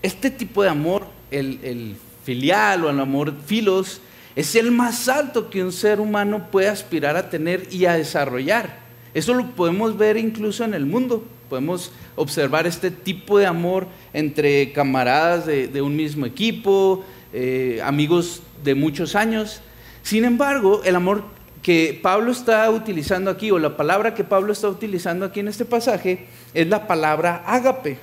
Este 0.00 0.30
tipo 0.30 0.62
de 0.62 0.70
amor, 0.70 1.06
el, 1.30 1.96
filial 2.24 2.84
o 2.84 2.90
el 2.90 2.98
amor 2.98 3.34
filos, 3.44 4.00
es 4.34 4.54
el 4.56 4.70
más 4.70 5.08
alto 5.08 5.50
que 5.50 5.62
un 5.62 5.72
ser 5.72 6.00
humano 6.00 6.48
puede 6.50 6.68
aspirar 6.68 7.16
a 7.16 7.28
tener 7.28 7.68
y 7.70 7.84
a 7.86 7.94
desarrollar. 7.94 8.78
Eso 9.14 9.34
lo 9.34 9.50
podemos 9.50 9.96
ver 9.98 10.16
incluso 10.16 10.64
en 10.64 10.74
el 10.74 10.86
mundo. 10.86 11.24
Podemos 11.50 11.92
observar 12.16 12.66
este 12.66 12.90
tipo 12.90 13.38
de 13.38 13.44
amor 13.44 13.86
entre 14.14 14.72
camaradas 14.72 15.44
de, 15.44 15.82
un 15.82 15.94
mismo 15.96 16.24
equipo, 16.24 17.04
eh, 17.34 17.80
amigos 17.84 18.42
de 18.64 18.74
muchos 18.74 19.14
años. 19.14 19.60
Sin 20.02 20.24
embargo, 20.24 20.80
el 20.84 20.96
amor 20.96 21.24
que 21.62 21.98
Pablo 22.02 22.32
está 22.32 22.68
utilizando 22.70 23.30
aquí, 23.30 23.50
o 23.50 23.58
la 23.58 23.76
palabra 23.76 24.14
que 24.14 24.24
Pablo 24.24 24.52
está 24.52 24.68
utilizando 24.68 25.26
aquí 25.26 25.40
en 25.40 25.48
este 25.48 25.66
pasaje, 25.66 26.26
es 26.54 26.66
la 26.68 26.86
palabra 26.86 27.44
ágape. 27.46 27.98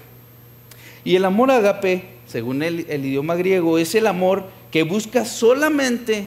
Y 1.03 1.15
el 1.15 1.25
amor 1.25 1.49
ágape, 1.49 2.05
según 2.27 2.61
el, 2.61 2.85
el 2.87 3.03
idioma 3.03 3.35
griego, 3.35 3.79
es 3.79 3.95
el 3.95 4.05
amor 4.05 4.45
que 4.71 4.83
busca 4.83 5.25
solamente 5.25 6.25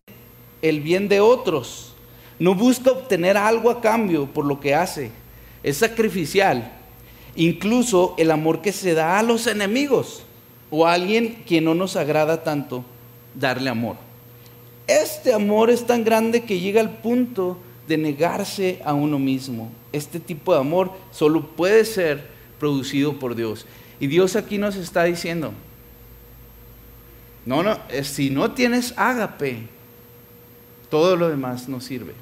el 0.63 0.81
bien 0.81 1.09
de 1.09 1.21
otros. 1.21 1.95
No 2.39 2.55
busca 2.55 2.91
obtener 2.91 3.37
algo 3.37 3.71
a 3.71 3.81
cambio 3.81 4.27
por 4.27 4.45
lo 4.45 4.61
que 4.61 4.75
hace. 4.75 5.11
Es 5.63 5.79
sacrificial. 5.79 6.73
Incluso 7.37 8.15
el 8.19 8.31
amor 8.31 8.61
que 8.61 8.73
se 8.73 8.95
da 8.95 9.19
a 9.19 9.23
los 9.23 9.47
enemigos 9.47 10.23
o 10.71 10.87
a 10.87 10.95
alguien 10.95 11.45
que 11.47 11.61
no 11.61 11.75
nos 11.75 11.97
agrada 11.97 12.43
tanto 12.43 12.85
darle 13.35 13.71
amor. 13.71 13.97
Este 14.87 15.33
amor 15.33 15.71
es 15.71 15.87
tan 15.87 16.05
grande 16.05 16.43
que 16.43 16.61
llega 16.61 16.81
al 16.81 16.99
punto 16.99 17.59
de 17.87 17.97
negarse 17.97 18.81
a 18.85 18.93
uno 18.93 19.19
mismo. 19.19 19.71
Este 19.93 20.19
tipo 20.19 20.53
de 20.53 20.61
amor 20.61 20.91
solo 21.11 21.47
puede 21.47 21.85
ser 21.85 22.27
producido 22.59 23.19
por 23.19 23.35
Dios. 23.35 23.67
Y 24.01 24.09
Dios 24.09 24.35
aquí 24.35 24.59
nos 24.59 24.77
está 24.77 25.05
diciendo, 25.05 25.53
no, 27.45 27.63
no, 27.63 27.79
si 28.03 28.31
no 28.31 28.53
tienes 28.53 28.95
ágape, 28.97 29.69
todo 30.91 31.17
lo 31.17 31.29
demás 31.29 31.69
no 31.69 31.81
sirve. 31.81 32.15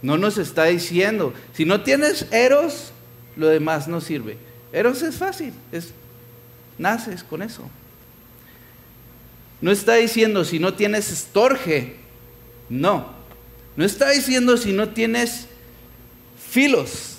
No 0.00 0.18
nos 0.18 0.38
está 0.38 0.64
diciendo, 0.64 1.32
si 1.52 1.64
no 1.64 1.82
tienes 1.82 2.26
eros, 2.32 2.92
lo 3.36 3.46
demás 3.46 3.86
no 3.86 4.00
sirve. 4.00 4.36
Eros 4.72 5.02
es 5.02 5.16
fácil, 5.16 5.52
es 5.70 5.92
naces 6.78 7.22
con 7.22 7.42
eso. 7.42 7.68
No 9.60 9.70
está 9.70 9.94
diciendo 9.94 10.44
si 10.44 10.58
no 10.58 10.74
tienes 10.74 11.12
estorge. 11.12 11.96
No. 12.68 13.12
No 13.76 13.84
está 13.84 14.10
diciendo 14.10 14.56
si 14.56 14.72
no 14.72 14.88
tienes 14.88 15.46
filos. 16.50 17.18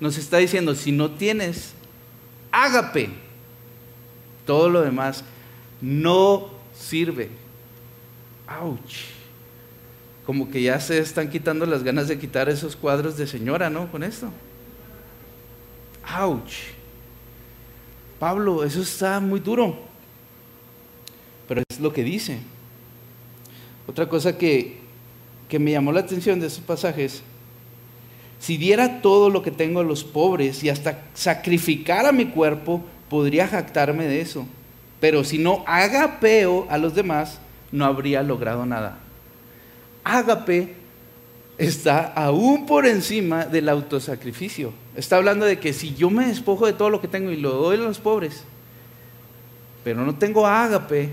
Nos 0.00 0.16
está 0.16 0.38
diciendo 0.38 0.74
si 0.74 0.92
no 0.92 1.10
tienes 1.10 1.72
ágape. 2.50 3.10
Todo 4.46 4.70
lo 4.70 4.80
demás 4.80 5.24
no 5.80 6.50
sirve. 6.74 7.30
Ouch. 8.60 9.06
Como 10.26 10.50
que 10.50 10.62
ya 10.62 10.80
se 10.80 10.98
están 10.98 11.28
quitando 11.28 11.66
las 11.66 11.82
ganas 11.82 12.08
de 12.08 12.18
quitar 12.18 12.48
esos 12.48 12.76
cuadros 12.76 13.16
de 13.16 13.26
señora, 13.26 13.70
¿no? 13.70 13.90
Con 13.90 14.02
esto. 14.02 14.30
Ouch. 16.18 16.54
Pablo, 18.18 18.64
eso 18.64 18.80
está 18.80 19.20
muy 19.20 19.40
duro 19.40 19.94
pero 21.46 21.62
es 21.68 21.80
lo 21.80 21.92
que 21.92 22.04
dice. 22.04 22.38
Otra 23.86 24.08
cosa 24.08 24.36
que, 24.36 24.78
que 25.48 25.58
me 25.58 25.72
llamó 25.72 25.92
la 25.92 26.00
atención 26.00 26.40
de 26.40 26.46
esos 26.46 26.60
pasajes, 26.60 27.22
si 28.38 28.56
diera 28.56 29.02
todo 29.02 29.30
lo 29.30 29.42
que 29.42 29.50
tengo 29.50 29.80
a 29.80 29.84
los 29.84 30.04
pobres 30.04 30.62
y 30.64 30.68
hasta 30.68 31.02
sacrificara 31.14 32.12
mi 32.12 32.26
cuerpo, 32.26 32.82
podría 33.08 33.46
jactarme 33.46 34.06
de 34.06 34.20
eso. 34.20 34.46
Pero 35.04 35.22
si 35.22 35.36
no 35.36 35.62
agapeo 35.66 36.66
a 36.70 36.78
los 36.78 36.94
demás, 36.94 37.38
no 37.70 37.84
habría 37.84 38.22
logrado 38.22 38.64
nada. 38.64 38.96
Agape 40.02 40.76
está 41.58 42.06
aún 42.14 42.64
por 42.64 42.86
encima 42.86 43.44
del 43.44 43.68
autosacrificio. 43.68 44.72
Está 44.96 45.16
hablando 45.16 45.44
de 45.44 45.58
que 45.58 45.74
si 45.74 45.94
yo 45.94 46.08
me 46.08 46.28
despojo 46.28 46.64
de 46.64 46.72
todo 46.72 46.88
lo 46.88 47.02
que 47.02 47.08
tengo 47.08 47.30
y 47.30 47.36
lo 47.36 47.50
doy 47.50 47.76
a 47.76 47.80
los 47.80 47.98
pobres, 47.98 48.44
pero 49.84 50.06
no 50.06 50.14
tengo 50.14 50.46
ágape, 50.46 51.10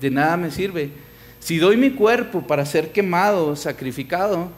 de 0.00 0.10
nada 0.12 0.36
me 0.36 0.52
sirve. 0.52 0.92
Si 1.40 1.58
doy 1.58 1.76
mi 1.76 1.90
cuerpo 1.90 2.46
para 2.46 2.64
ser 2.64 2.92
quemado, 2.92 3.56
sacrificado, 3.56 4.50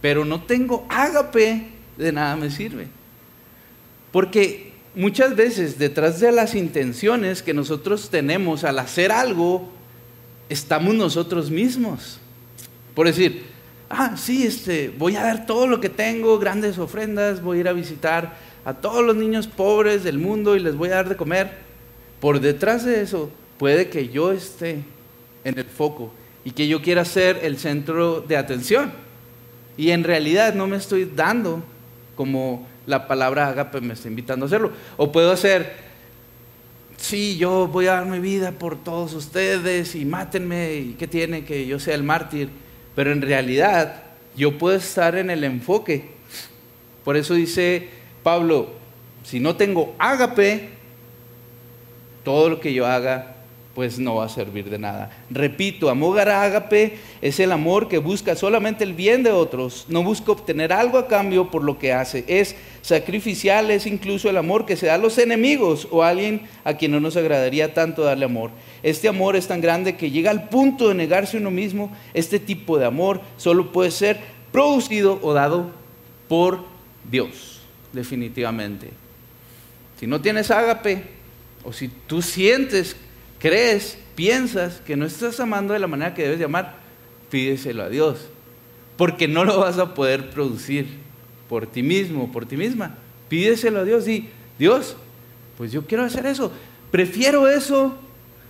pero 0.00 0.24
no 0.24 0.40
tengo 0.40 0.86
ágape, 0.88 1.66
de 1.98 2.12
nada 2.12 2.34
me 2.34 2.50
sirve. 2.50 2.88
Porque 4.10 4.72
muchas 4.94 5.34
veces 5.36 5.78
detrás 5.78 6.20
de 6.20 6.32
las 6.32 6.54
intenciones 6.54 7.42
que 7.42 7.54
nosotros 7.54 8.10
tenemos 8.10 8.64
al 8.64 8.78
hacer 8.78 9.12
algo, 9.12 9.68
estamos 10.48 10.94
nosotros 10.94 11.50
mismos. 11.50 12.18
Por 12.94 13.06
decir, 13.06 13.44
ah, 13.90 14.16
sí, 14.16 14.46
este, 14.46 14.92
voy 14.96 15.16
a 15.16 15.22
dar 15.22 15.46
todo 15.46 15.66
lo 15.66 15.80
que 15.80 15.88
tengo, 15.88 16.38
grandes 16.38 16.78
ofrendas, 16.78 17.42
voy 17.42 17.58
a 17.58 17.60
ir 17.60 17.68
a 17.68 17.72
visitar 17.72 18.36
a 18.64 18.74
todos 18.74 19.04
los 19.04 19.16
niños 19.16 19.46
pobres 19.46 20.04
del 20.04 20.18
mundo 20.18 20.56
y 20.56 20.60
les 20.60 20.76
voy 20.76 20.88
a 20.90 20.96
dar 20.96 21.08
de 21.08 21.16
comer. 21.16 21.52
Por 22.20 22.40
detrás 22.40 22.84
de 22.84 23.02
eso 23.02 23.30
puede 23.58 23.88
que 23.88 24.08
yo 24.08 24.32
esté 24.32 24.84
en 25.44 25.58
el 25.58 25.64
foco 25.64 26.12
y 26.44 26.52
que 26.52 26.68
yo 26.68 26.80
quiera 26.82 27.04
ser 27.04 27.40
el 27.42 27.58
centro 27.58 28.20
de 28.20 28.36
atención. 28.36 28.92
Y 29.76 29.90
en 29.90 30.04
realidad 30.04 30.54
no 30.54 30.66
me 30.66 30.76
estoy 30.76 31.04
dando 31.04 31.62
como 32.16 32.66
la 32.86 33.06
palabra 33.06 33.48
agape 33.48 33.80
me 33.80 33.94
está 33.94 34.08
invitando 34.08 34.44
a 34.44 34.48
hacerlo. 34.48 34.72
O 34.96 35.10
puedo 35.12 35.32
hacer 35.32 35.94
sí, 37.04 37.36
yo 37.36 37.68
voy 37.68 37.86
a 37.86 37.94
dar 37.94 38.06
mi 38.06 38.18
vida 38.18 38.52
por 38.52 38.82
todos 38.82 39.12
ustedes 39.12 39.94
y 39.94 40.04
mátenme 40.04 40.74
y 40.74 40.92
qué 40.98 41.06
tiene 41.06 41.44
que 41.44 41.66
yo 41.66 41.78
sea 41.78 41.94
el 41.94 42.02
mártir. 42.02 42.48
Pero 42.94 43.12
en 43.12 43.22
realidad 43.22 44.02
yo 44.36 44.56
puedo 44.58 44.76
estar 44.76 45.16
en 45.16 45.30
el 45.30 45.44
enfoque. 45.44 46.10
Por 47.04 47.16
eso 47.16 47.34
dice 47.34 47.88
Pablo, 48.22 48.70
si 49.22 49.40
no 49.40 49.56
tengo 49.56 49.94
ágape, 49.98 50.70
todo 52.24 52.48
lo 52.48 52.60
que 52.60 52.72
yo 52.72 52.86
haga 52.86 53.33
pues 53.74 53.98
no 53.98 54.16
va 54.16 54.26
a 54.26 54.28
servir 54.28 54.70
de 54.70 54.78
nada. 54.78 55.10
Repito, 55.30 55.90
amor 55.90 56.20
ágape 56.20 56.98
es 57.20 57.40
el 57.40 57.50
amor 57.50 57.88
que 57.88 57.98
busca 57.98 58.36
solamente 58.36 58.84
el 58.84 58.94
bien 58.94 59.22
de 59.22 59.32
otros, 59.32 59.86
no 59.88 60.02
busca 60.04 60.32
obtener 60.32 60.72
algo 60.72 60.96
a 60.96 61.08
cambio 61.08 61.50
por 61.50 61.64
lo 61.64 61.78
que 61.78 61.92
hace. 61.92 62.24
Es 62.28 62.54
sacrificial, 62.82 63.70
es 63.70 63.86
incluso 63.86 64.30
el 64.30 64.36
amor 64.36 64.64
que 64.64 64.76
se 64.76 64.86
da 64.86 64.94
a 64.94 64.98
los 64.98 65.18
enemigos 65.18 65.88
o 65.90 66.02
a 66.02 66.10
alguien 66.10 66.42
a 66.62 66.74
quien 66.74 66.92
no 66.92 67.00
nos 67.00 67.16
agradaría 67.16 67.74
tanto 67.74 68.02
darle 68.02 68.26
amor. 68.26 68.50
Este 68.82 69.08
amor 69.08 69.34
es 69.34 69.48
tan 69.48 69.60
grande 69.60 69.96
que 69.96 70.10
llega 70.10 70.30
al 70.30 70.48
punto 70.48 70.88
de 70.88 70.94
negarse 70.94 71.36
uno 71.36 71.50
mismo. 71.50 71.90
Este 72.12 72.38
tipo 72.38 72.78
de 72.78 72.86
amor 72.86 73.20
solo 73.36 73.72
puede 73.72 73.90
ser 73.90 74.20
producido 74.52 75.18
o 75.22 75.32
dado 75.32 75.70
por 76.28 76.60
Dios, 77.10 77.60
definitivamente. 77.92 78.90
Si 79.98 80.06
no 80.06 80.20
tienes 80.20 80.50
ágape, 80.50 81.02
o 81.64 81.72
si 81.72 81.88
tú 81.88 82.20
sientes 82.20 82.94
crees, 83.44 83.98
piensas 84.14 84.80
que 84.86 84.96
no 84.96 85.04
estás 85.04 85.38
amando 85.38 85.74
de 85.74 85.78
la 85.78 85.86
manera 85.86 86.14
que 86.14 86.22
debes 86.22 86.40
llamar, 86.40 86.76
pídeselo 87.30 87.82
a 87.82 87.90
Dios. 87.90 88.30
Porque 88.96 89.28
no 89.28 89.44
lo 89.44 89.60
vas 89.60 89.76
a 89.76 89.92
poder 89.92 90.30
producir 90.30 90.86
por 91.46 91.66
ti 91.66 91.82
mismo, 91.82 92.32
por 92.32 92.46
ti 92.46 92.56
misma. 92.56 92.94
Pídeselo 93.28 93.80
a 93.80 93.84
Dios 93.84 94.08
y 94.08 94.30
Dios, 94.58 94.96
pues 95.58 95.72
yo 95.72 95.84
quiero 95.86 96.04
hacer 96.04 96.24
eso. 96.24 96.50
Prefiero 96.90 97.46
eso 97.46 97.94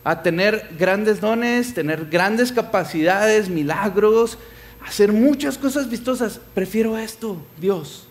a 0.04 0.22
tener 0.22 0.68
grandes 0.78 1.20
dones, 1.20 1.74
tener 1.74 2.06
grandes 2.06 2.52
capacidades, 2.52 3.48
milagros, 3.48 4.38
hacer 4.86 5.12
muchas 5.12 5.58
cosas 5.58 5.90
vistosas. 5.90 6.40
Prefiero 6.54 6.96
esto, 6.96 7.44
Dios. 7.60 8.06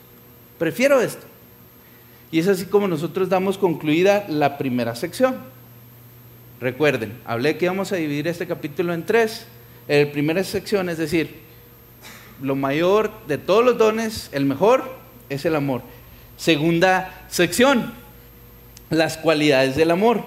Prefiero 0.60 1.00
esto. 1.00 1.26
Y 2.30 2.40
es 2.40 2.50
así 2.50 2.66
como 2.66 2.90
nosotros 2.90 3.30
damos 3.30 3.58
concluida 3.58 4.26
la 4.28 4.58
primera 4.58 4.96
sección. 4.96 5.53
Recuerden, 6.64 7.20
hablé 7.26 7.58
que 7.58 7.66
íbamos 7.66 7.92
a 7.92 7.98
dividir 7.98 8.26
este 8.26 8.48
capítulo 8.48 8.94
en 8.94 9.06
tres. 9.06 9.48
El 9.90 10.10
primera 10.12 10.42
sección, 10.46 10.88
es 10.88 10.98
decir, 10.98 11.42
lo 12.42 12.56
mayor 12.56 13.12
de 13.28 13.38
todos 13.38 13.66
los 13.66 13.78
dones, 13.78 14.30
el 14.32 14.46
mejor, 14.46 14.96
es 15.28 15.44
el 15.44 15.58
amor. 15.58 15.82
Segunda 16.38 17.26
sección, 17.28 17.92
las 18.90 19.18
cualidades 19.18 19.76
del 19.76 19.92
amor. 19.92 20.24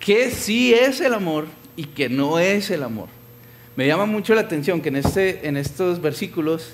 ¿Qué 0.00 0.30
sí 0.30 0.72
es 0.72 1.02
el 1.02 1.12
amor 1.12 1.48
y 1.76 1.84
qué 1.84 2.08
no 2.08 2.38
es 2.38 2.70
el 2.70 2.82
amor? 2.82 3.08
Me 3.76 3.86
llama 3.86 4.06
mucho 4.06 4.34
la 4.34 4.40
atención 4.40 4.80
que 4.80 4.88
en, 4.88 4.96
este, 4.96 5.46
en 5.46 5.58
estos 5.58 6.00
versículos 6.00 6.70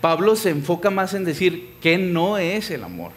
Pablo 0.00 0.34
se 0.34 0.48
enfoca 0.48 0.88
más 0.88 1.12
en 1.12 1.26
decir 1.26 1.74
qué 1.82 1.98
no 1.98 2.38
es 2.38 2.70
el 2.70 2.84
amor, 2.84 3.12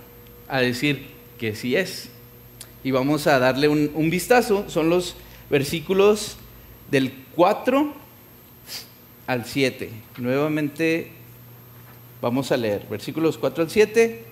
a 0.49 0.59
decir 0.59 1.05
que 1.39 1.55
sí 1.55 1.77
es 1.77 2.09
y 2.83 2.91
vamos 2.91 3.27
a 3.27 3.39
darle 3.39 3.67
un, 3.67 4.09
vistazo. 4.09 4.65
Son 4.67 4.89
los 4.89 5.15
versículos 5.49 6.37
del 6.91 7.13
4 7.35 7.93
al 9.27 9.45
7. 9.45 9.89
Nuevamente 10.17 11.11
vamos 12.21 12.51
a 12.51 12.57
leer 12.57 12.85
versículos 12.89 13.37
4 13.37 13.63
al 13.63 13.69
7 13.69 14.23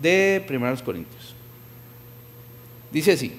de 0.00 0.46
1 0.48 0.76
Corintios. 0.84 1.34
Dice 2.92 3.12
así, 3.12 3.32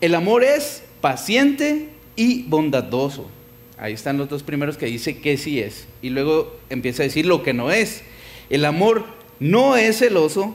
el 0.00 0.14
amor 0.14 0.44
es 0.44 0.82
paciente 1.00 1.88
y 2.14 2.42
bondadoso. 2.42 3.30
Ahí 3.78 3.92
están 3.92 4.16
los 4.16 4.28
dos 4.28 4.42
primeros 4.42 4.76
que 4.76 4.86
dice 4.86 5.18
que 5.18 5.36
sí 5.36 5.60
es. 5.60 5.86
Y 6.02 6.10
luego 6.10 6.56
empieza 6.70 7.02
a 7.02 7.04
decir 7.04 7.26
lo 7.26 7.42
que 7.42 7.52
no 7.52 7.70
es. 7.70 8.02
El 8.48 8.64
amor 8.64 9.04
no 9.38 9.76
es 9.76 9.98
celoso, 9.98 10.54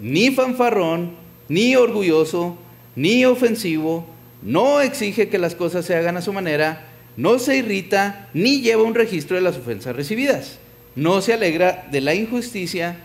ni 0.00 0.30
fanfarrón, 0.30 1.12
ni 1.48 1.76
orgulloso, 1.76 2.58
ni 2.98 3.24
ofensivo, 3.24 4.04
no 4.42 4.80
exige 4.80 5.28
que 5.28 5.38
las 5.38 5.54
cosas 5.54 5.84
se 5.84 5.94
hagan 5.94 6.16
a 6.16 6.20
su 6.20 6.32
manera, 6.32 6.84
no 7.16 7.38
se 7.38 7.56
irrita, 7.56 8.28
ni 8.34 8.60
lleva 8.60 8.82
un 8.82 8.96
registro 8.96 9.36
de 9.36 9.42
las 9.42 9.56
ofensas 9.56 9.94
recibidas. 9.94 10.58
No 10.96 11.20
se 11.20 11.32
alegra 11.32 11.86
de 11.92 12.00
la 12.00 12.16
injusticia, 12.16 12.96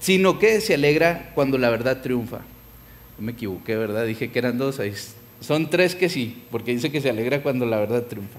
sino 0.00 0.38
que 0.38 0.62
se 0.62 0.72
alegra 0.72 1.30
cuando 1.34 1.58
la 1.58 1.68
verdad 1.68 2.00
triunfa. 2.00 2.38
No 3.18 3.26
me 3.26 3.32
equivoqué, 3.32 3.76
¿verdad? 3.76 4.06
Dije 4.06 4.30
que 4.30 4.38
eran 4.38 4.56
dos, 4.56 4.80
son 5.40 5.68
tres 5.68 5.94
que 5.94 6.08
sí, 6.08 6.42
porque 6.50 6.72
dice 6.72 6.90
que 6.90 7.02
se 7.02 7.10
alegra 7.10 7.42
cuando 7.42 7.66
la 7.66 7.80
verdad 7.80 8.04
triunfa. 8.04 8.38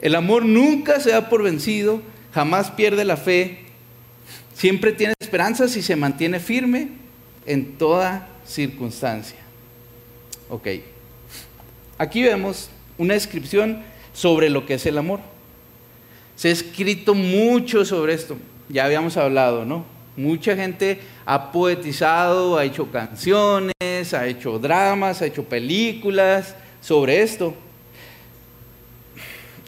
El 0.00 0.14
amor 0.14 0.44
nunca 0.44 1.00
se 1.00 1.10
da 1.10 1.28
por 1.28 1.42
vencido, 1.42 2.02
jamás 2.32 2.70
pierde 2.70 3.04
la 3.04 3.16
fe, 3.16 3.64
siempre 4.54 4.92
tiene 4.92 5.14
esperanzas 5.18 5.76
y 5.76 5.82
se 5.82 5.96
mantiene 5.96 6.38
firme 6.38 7.05
en 7.46 7.78
toda 7.78 8.28
circunstancia. 8.44 9.38
Ok. 10.50 10.68
Aquí 11.98 12.22
vemos 12.22 12.68
una 12.98 13.14
descripción 13.14 13.82
sobre 14.12 14.50
lo 14.50 14.66
que 14.66 14.74
es 14.74 14.86
el 14.86 14.98
amor. 14.98 15.20
Se 16.36 16.48
ha 16.48 16.52
escrito 16.52 17.14
mucho 17.14 17.84
sobre 17.84 18.14
esto. 18.14 18.36
Ya 18.68 18.84
habíamos 18.84 19.16
hablado, 19.16 19.64
¿no? 19.64 19.84
Mucha 20.16 20.56
gente 20.56 21.00
ha 21.24 21.52
poetizado, 21.52 22.56
ha 22.56 22.64
hecho 22.64 22.90
canciones, 22.90 23.74
ha 24.12 24.26
hecho 24.26 24.58
dramas, 24.58 25.20
ha 25.22 25.26
hecho 25.26 25.44
películas 25.44 26.54
sobre 26.80 27.22
esto. 27.22 27.54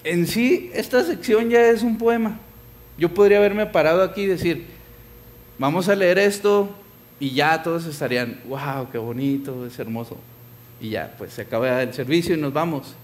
En 0.05 0.27
sí, 0.27 0.71
esta 0.75 1.05
sección 1.05 1.51
ya 1.51 1.69
es 1.69 1.83
un 1.83 1.99
poema. 1.99 2.39
Yo 2.97 3.13
podría 3.13 3.39
haberme 3.39 3.67
parado 3.67 4.03
aquí 4.03 4.23
y 4.23 4.27
decir, 4.27 4.67
vamos 5.59 5.89
a 5.89 5.95
leer 5.95 6.19
esto, 6.19 6.71
y 7.21 7.31
ya 7.31 7.63
todos 7.63 7.85
estarían, 7.87 8.41
wow, 8.49 8.91
qué 8.91 8.99
bonito, 8.99 9.67
es 9.67 9.79
hermoso. 9.79 10.17
Y 10.81 10.91
ya, 10.91 11.15
pues 11.19 11.33
se 11.33 11.43
acaba 11.43 11.83
el 11.83 11.93
servicio 11.93 12.35
y 12.35 12.41
nos 12.41 12.53
vamos. 12.53 12.95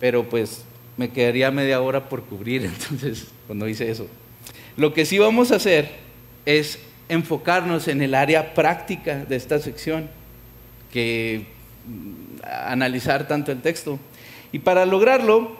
Pero 0.00 0.28
pues 0.28 0.64
me 0.96 1.10
quedaría 1.10 1.50
media 1.50 1.80
hora 1.80 2.08
por 2.08 2.24
cubrir, 2.24 2.64
entonces, 2.66 3.28
cuando 3.46 3.68
hice 3.68 3.90
eso. 3.90 4.08
Lo 4.76 4.92
que 4.92 5.04
sí 5.04 5.18
vamos 5.18 5.52
a 5.52 5.56
hacer 5.56 5.90
es 6.46 6.78
enfocarnos 7.08 7.88
en 7.88 8.02
el 8.02 8.14
área 8.14 8.54
práctica 8.54 9.24
de 9.24 9.36
esta 9.36 9.58
sección, 9.58 10.08
que 10.90 11.46
mm, 11.86 12.44
analizar 12.44 13.28
tanto 13.28 13.52
el 13.52 13.60
texto. 13.60 13.98
Y 14.50 14.58
para 14.58 14.84
lograrlo, 14.84 15.56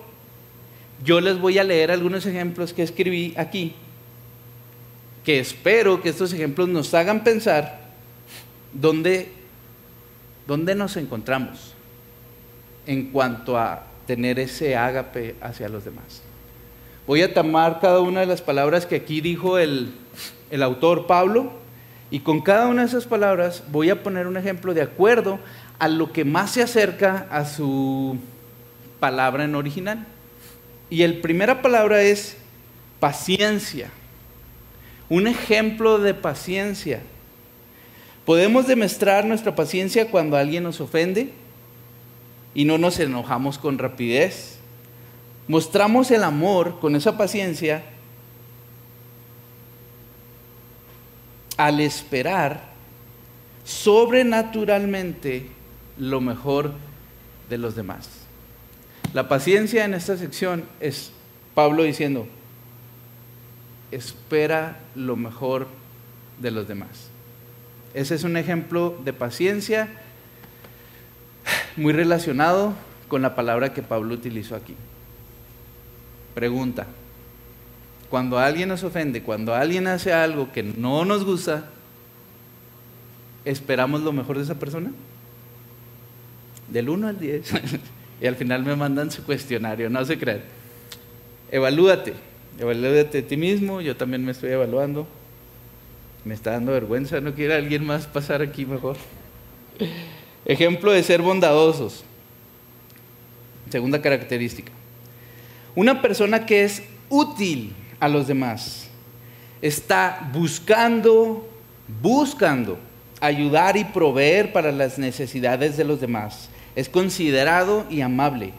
yo 1.05 1.21
les 1.21 1.39
voy 1.39 1.59
a 1.59 1.65
leer 1.65 1.91
algunos 1.91 2.27
ejemplos 2.27 2.73
que 2.73 2.83
escribí 2.83 3.35
aquí 3.37 3.75
que 5.25 5.39
espero 5.39 6.03
que 6.03 6.09
estos 6.09 6.33
ejemplos 6.33 6.69
nos 6.69 6.93
hagan 6.95 7.23
pensar 7.23 7.81
dónde, 8.73 9.31
dónde 10.47 10.75
nos 10.75 10.97
encontramos 10.97 11.75
en 12.87 13.11
cuanto 13.11 13.57
a 13.57 13.85
tener 14.07 14.39
ese 14.39 14.77
ágape 14.77 15.37
hacia 15.41 15.69
los 15.69 15.85
demás. 15.85 16.23
Voy 17.07 17.23
a 17.23 17.33
tomar 17.33 17.81
cada 17.81 18.01
una 18.01 18.21
de 18.21 18.27
las 18.27 18.43
palabras 18.43 18.87
que 18.87 18.97
aquí 18.97 19.21
dijo 19.21 19.59
el, 19.59 19.93
el 20.51 20.63
autor 20.63 21.07
Pablo 21.07 21.53
y 22.11 22.21
con 22.21 22.41
cada 22.41 22.67
una 22.67 22.83
de 22.83 22.89
esas 22.89 23.07
palabras 23.07 23.65
voy 23.71 23.91
a 23.91 24.03
poner 24.03 24.27
un 24.27 24.37
ejemplo 24.37 24.75
de 24.75 24.83
acuerdo 24.83 25.39
a 25.79 25.89
lo 25.89 26.13
que 26.13 26.25
más 26.25 26.53
se 26.53 26.63
acerca 26.63 27.27
a 27.31 27.45
su 27.45 28.19
palabra 29.01 29.45
en 29.45 29.55
original. 29.55 30.07
Y 30.91 31.03
el 31.03 31.21
primera 31.21 31.63
palabra 31.63 32.03
es 32.03 32.37
paciencia 33.01 33.91
un 35.13 35.27
ejemplo 35.27 35.99
de 35.99 36.15
paciencia. 36.15 37.03
Podemos 38.25 38.67
demostrar 38.67 39.27
nuestra 39.27 39.55
paciencia 39.55 40.11
cuando 40.11 40.39
alguien 40.39 40.63
nos 40.63 40.81
ofende 40.81 41.29
y 42.55 42.65
no 42.65 42.79
nos 42.79 42.99
enojamos 42.99 43.59
con 43.59 43.77
rapidez. 43.77 44.57
Mostramos 45.49 46.11
el 46.11 46.25
amor 46.25 46.81
con 46.81 46.97
esa 46.97 47.19
paciencia 47.19 47.85
al 51.59 51.81
esperar 51.81 52.73
sobrenaturalmente 53.65 55.49
lo 55.99 56.23
mejor 56.23 56.73
de 57.51 57.59
los 57.59 57.77
demás. 57.77 58.09
La 59.13 59.29
paciencia 59.29 59.85
en 59.85 59.93
esta 59.93 60.17
sección 60.17 60.65
es 60.81 61.13
Pablo 61.55 61.83
diciendo, 61.83 62.27
espera 63.93 64.81
lo 64.95 65.17
mejor 65.17 65.69
de 66.41 66.51
los 66.51 66.67
demás. 66.67 67.11
Ese 67.95 68.15
es 68.15 68.25
un 68.25 68.37
ejemplo 68.37 68.99
de 69.05 69.13
paciencia 69.13 69.89
muy 71.77 71.93
relacionado 71.93 72.75
con 73.09 73.23
la 73.23 73.35
palabra 73.35 73.75
que 73.75 73.83
Pablo 73.83 74.15
utilizó 74.15 74.57
aquí. 74.57 74.75
Pregunta, 76.35 76.87
cuando 78.09 78.39
alguien 78.39 78.71
nos 78.71 78.83
ofende, 78.83 79.23
cuando 79.23 79.55
alguien 79.55 79.87
hace 79.87 80.13
algo 80.13 80.51
que 80.53 80.63
no 80.63 81.05
nos 81.05 81.25
gusta, 81.25 81.69
¿esperamos 83.45 84.03
lo 84.03 84.13
mejor 84.13 84.39
de 84.39 84.45
esa 84.45 84.59
persona? 84.59 84.91
Del 86.69 86.89
1 86.89 87.09
al 87.09 87.19
10. 87.19 87.53
y 88.23 88.27
al 88.27 88.37
final 88.37 88.65
me 88.65 88.77
mandan 88.77 89.11
su 89.11 89.25
cuestionario, 89.25 89.91
no 89.91 90.05
se 90.05 90.19
crean. 90.19 90.41
Evalúate, 91.51 92.15
evalúate 92.59 93.19
a 93.19 93.27
ti 93.27 93.37
mismo, 93.37 93.81
yo 93.81 93.97
también 93.97 94.25
me 94.25 94.33
estoy 94.33 94.51
evaluando. 94.51 95.07
Me 96.25 96.35
está 96.35 96.53
dando 96.53 96.73
vergüenza, 96.73 97.21
no 97.21 97.35
quiere 97.35 97.55
alguien 97.55 97.85
más 97.85 98.07
pasar 98.07 98.43
aquí 98.43 98.65
mejor. 98.65 98.97
Ejemplo 100.45 100.93
de 100.93 101.03
ser 101.03 101.23
bondadosos. 101.23 102.05
Segunda 103.71 104.01
característica. 104.01 104.71
Una 105.75 106.03
persona 106.03 106.47
que 106.47 106.65
es 106.65 106.83
útil 107.09 107.73
a 107.99 108.09
los 108.09 108.27
demás. 108.27 108.89
Está 109.61 110.31
buscando, 110.33 111.49
buscando 112.01 112.79
ayudar 113.21 113.77
y 113.77 113.85
proveer 113.85 114.53
para 114.53 114.73
las 114.73 114.99
necesidades 114.99 115.77
de 115.77 115.85
los 115.85 116.01
demás. 116.01 116.49
Es 116.75 116.89
considerado 116.89 117.87
y 117.89 118.01
amable. 118.01 118.53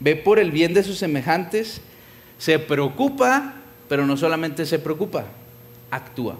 Ve 0.00 0.16
por 0.16 0.38
el 0.38 0.52
bien 0.52 0.72
de 0.74 0.84
sus 0.84 0.98
semejantes. 0.98 1.80
Se 2.38 2.58
preocupa, 2.58 3.54
pero 3.88 4.06
no 4.06 4.16
solamente 4.16 4.66
se 4.66 4.78
preocupa, 4.78 5.24
actúa. 5.90 6.36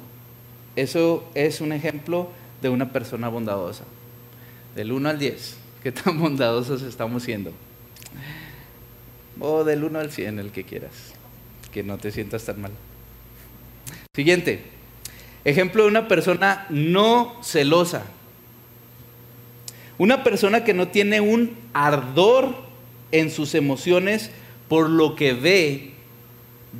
Eso 0.76 1.24
es 1.34 1.60
un 1.60 1.72
ejemplo 1.72 2.28
de 2.60 2.68
una 2.68 2.92
persona 2.92 3.28
bondadosa. 3.28 3.84
Del 4.74 4.90
1 4.92 5.08
al 5.08 5.18
10, 5.18 5.56
¿qué 5.82 5.92
tan 5.92 6.18
bondadosos 6.20 6.82
estamos 6.82 7.22
siendo? 7.22 7.52
O 9.40 9.64
del 9.64 9.84
1 9.84 9.98
al 9.98 10.10
100, 10.10 10.38
el 10.38 10.50
que 10.50 10.64
quieras, 10.64 11.12
que 11.72 11.82
no 11.82 11.98
te 11.98 12.10
sientas 12.10 12.44
tan 12.44 12.60
mal. 12.60 12.72
Siguiente, 14.14 14.62
ejemplo 15.44 15.82
de 15.82 15.88
una 15.88 16.08
persona 16.08 16.66
no 16.70 17.36
celosa. 17.42 18.04
Una 19.98 20.24
persona 20.24 20.64
que 20.64 20.74
no 20.74 20.88
tiene 20.88 21.20
un 21.20 21.56
ardor 21.72 22.54
en 23.12 23.30
sus 23.30 23.54
emociones 23.54 24.30
por 24.68 24.88
lo 24.88 25.14
que 25.14 25.32
ve 25.32 25.92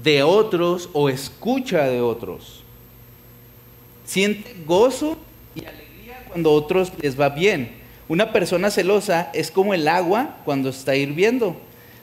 de 0.02 0.22
otros 0.22 0.88
o 0.92 1.08
escucha 1.08 1.84
de 1.84 2.00
otros. 2.00 2.62
Siente 4.04 4.54
gozo 4.66 5.16
y 5.54 5.64
alegría 5.64 6.24
cuando 6.28 6.50
a 6.50 6.54
otros 6.54 6.92
les 7.00 7.18
va 7.18 7.30
bien. 7.30 7.72
Una 8.08 8.32
persona 8.32 8.70
celosa 8.70 9.30
es 9.32 9.50
como 9.50 9.72
el 9.72 9.88
agua 9.88 10.36
cuando 10.44 10.68
está 10.68 10.94
hirviendo. 10.96 11.56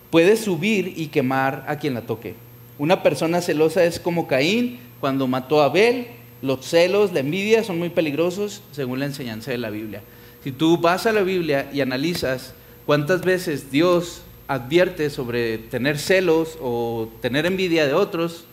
Puede 0.10 0.36
subir 0.36 0.94
y 0.98 1.08
quemar 1.08 1.63
a 1.67 1.78
quien 1.78 1.94
la 1.94 2.02
toque. 2.02 2.34
Una 2.80 3.04
persona 3.04 3.41
celosa 3.41 3.84
es 3.84 4.00
como 4.00 4.28
Caín 4.28 4.80
cuando 5.00 5.28
mató 5.28 5.62
a 5.62 5.65
Abel. 5.65 6.08
Los 6.41 6.65
celos, 6.65 7.13
la 7.13 7.20
envidia 7.20 7.63
son 7.63 7.78
muy 7.78 7.89
peligrosos 7.89 8.63
según 8.72 9.00
la 9.00 9.06
enseñanza 9.06 9.52
de 9.52 9.60
la 9.60 9.70
Biblia. 9.70 10.02
Si 10.44 10.52
tú 10.52 10.80
vas 10.80 11.06
a 11.06 11.12
la 11.12 11.22
Biblia 11.22 11.70
y 11.72 11.82
analizas 11.82 12.56
cuántas 12.88 13.22
veces 13.22 13.70
Dios 13.70 14.24
advierte 14.52 15.10
sobre 15.10 15.58
tener 15.58 15.98
celos 15.98 16.58
o 16.62 17.10
tener 17.22 17.46
envidia 17.46 17.88
de 17.88 17.94
otros, 17.94 18.44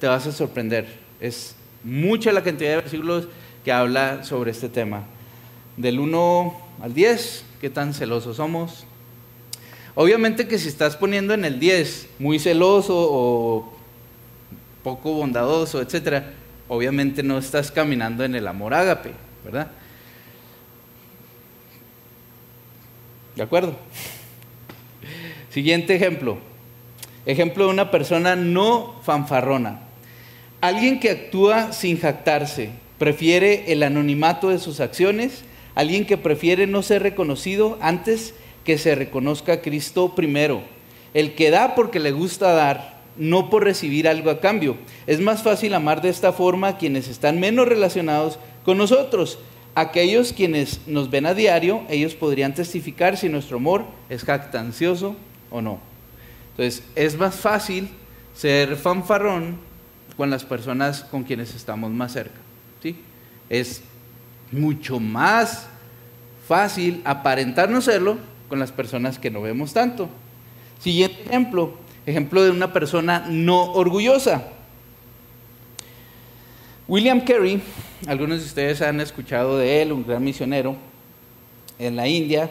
te 0.00 0.08
vas 0.08 0.26
a 0.26 0.32
sorprender. 0.32 0.88
Es 1.20 1.54
mucha 1.84 2.32
la 2.32 2.42
cantidad 2.42 2.70
de 2.70 2.76
versículos 2.76 3.28
que 3.64 3.70
habla 3.70 4.24
sobre 4.24 4.50
este 4.50 4.68
tema. 4.68 5.04
Del 5.76 6.00
1 6.00 6.60
al 6.82 6.92
10, 6.92 7.44
¿qué 7.60 7.70
tan 7.70 7.94
celosos 7.94 8.38
somos? 8.38 8.84
Obviamente 9.94 10.48
que 10.48 10.58
si 10.58 10.66
estás 10.66 10.96
poniendo 10.96 11.34
en 11.34 11.44
el 11.44 11.60
10 11.60 12.08
muy 12.18 12.40
celoso 12.40 12.94
o 12.96 13.72
poco 14.82 15.12
bondadoso, 15.12 15.80
etcétera, 15.80 16.32
obviamente 16.66 17.22
no 17.22 17.38
estás 17.38 17.70
caminando 17.70 18.24
en 18.24 18.34
el 18.34 18.48
amor 18.48 18.74
ágape, 18.74 19.12
¿verdad? 19.44 19.70
¿De 23.36 23.42
acuerdo? 23.44 23.76
Siguiente 25.58 25.96
ejemplo. 25.96 26.38
Ejemplo 27.26 27.64
de 27.64 27.72
una 27.72 27.90
persona 27.90 28.36
no 28.36 28.94
fanfarrona. 29.02 29.80
Alguien 30.60 31.00
que 31.00 31.10
actúa 31.10 31.72
sin 31.72 31.98
jactarse, 31.98 32.70
prefiere 32.96 33.64
el 33.72 33.82
anonimato 33.82 34.50
de 34.50 34.60
sus 34.60 34.78
acciones, 34.78 35.42
alguien 35.74 36.06
que 36.06 36.16
prefiere 36.16 36.68
no 36.68 36.84
ser 36.84 37.02
reconocido 37.02 37.76
antes 37.80 38.34
que 38.62 38.78
se 38.78 38.94
reconozca 38.94 39.54
a 39.54 39.60
Cristo 39.60 40.14
primero. 40.14 40.62
El 41.12 41.34
que 41.34 41.50
da 41.50 41.74
porque 41.74 41.98
le 41.98 42.12
gusta 42.12 42.52
dar, 42.52 43.00
no 43.16 43.50
por 43.50 43.64
recibir 43.64 44.06
algo 44.06 44.30
a 44.30 44.38
cambio. 44.38 44.76
Es 45.08 45.18
más 45.18 45.42
fácil 45.42 45.74
amar 45.74 46.02
de 46.02 46.10
esta 46.10 46.32
forma 46.32 46.68
a 46.68 46.78
quienes 46.78 47.08
están 47.08 47.40
menos 47.40 47.66
relacionados 47.66 48.38
con 48.64 48.78
nosotros. 48.78 49.40
Aquellos 49.74 50.32
quienes 50.32 50.82
nos 50.86 51.10
ven 51.10 51.26
a 51.26 51.34
diario, 51.34 51.82
ellos 51.90 52.14
podrían 52.14 52.54
testificar 52.54 53.16
si 53.16 53.28
nuestro 53.28 53.56
amor 53.56 53.86
es 54.08 54.22
jactancioso 54.22 55.16
o 55.50 55.60
no. 55.60 55.80
Entonces, 56.50 56.82
es 56.94 57.16
más 57.16 57.36
fácil 57.36 57.88
ser 58.34 58.76
fanfarrón 58.76 59.58
con 60.16 60.30
las 60.30 60.44
personas 60.44 61.04
con 61.04 61.22
quienes 61.22 61.54
estamos 61.54 61.90
más 61.92 62.12
cerca. 62.12 62.40
¿sí? 62.82 62.96
Es 63.48 63.82
mucho 64.50 64.98
más 64.98 65.68
fácil 66.46 67.02
aparentarnos 67.04 67.84
serlo 67.84 68.18
con 68.48 68.58
las 68.58 68.72
personas 68.72 69.18
que 69.18 69.30
no 69.30 69.42
vemos 69.42 69.72
tanto. 69.72 70.08
Siguiente 70.80 71.22
ejemplo, 71.26 71.74
ejemplo 72.06 72.42
de 72.42 72.50
una 72.50 72.72
persona 72.72 73.26
no 73.28 73.72
orgullosa. 73.72 74.48
William 76.88 77.20
Carey, 77.20 77.60
algunos 78.06 78.40
de 78.40 78.46
ustedes 78.46 78.80
han 78.80 79.00
escuchado 79.00 79.58
de 79.58 79.82
él, 79.82 79.92
un 79.92 80.06
gran 80.06 80.24
misionero 80.24 80.76
en 81.78 81.96
la 81.96 82.08
India, 82.08 82.50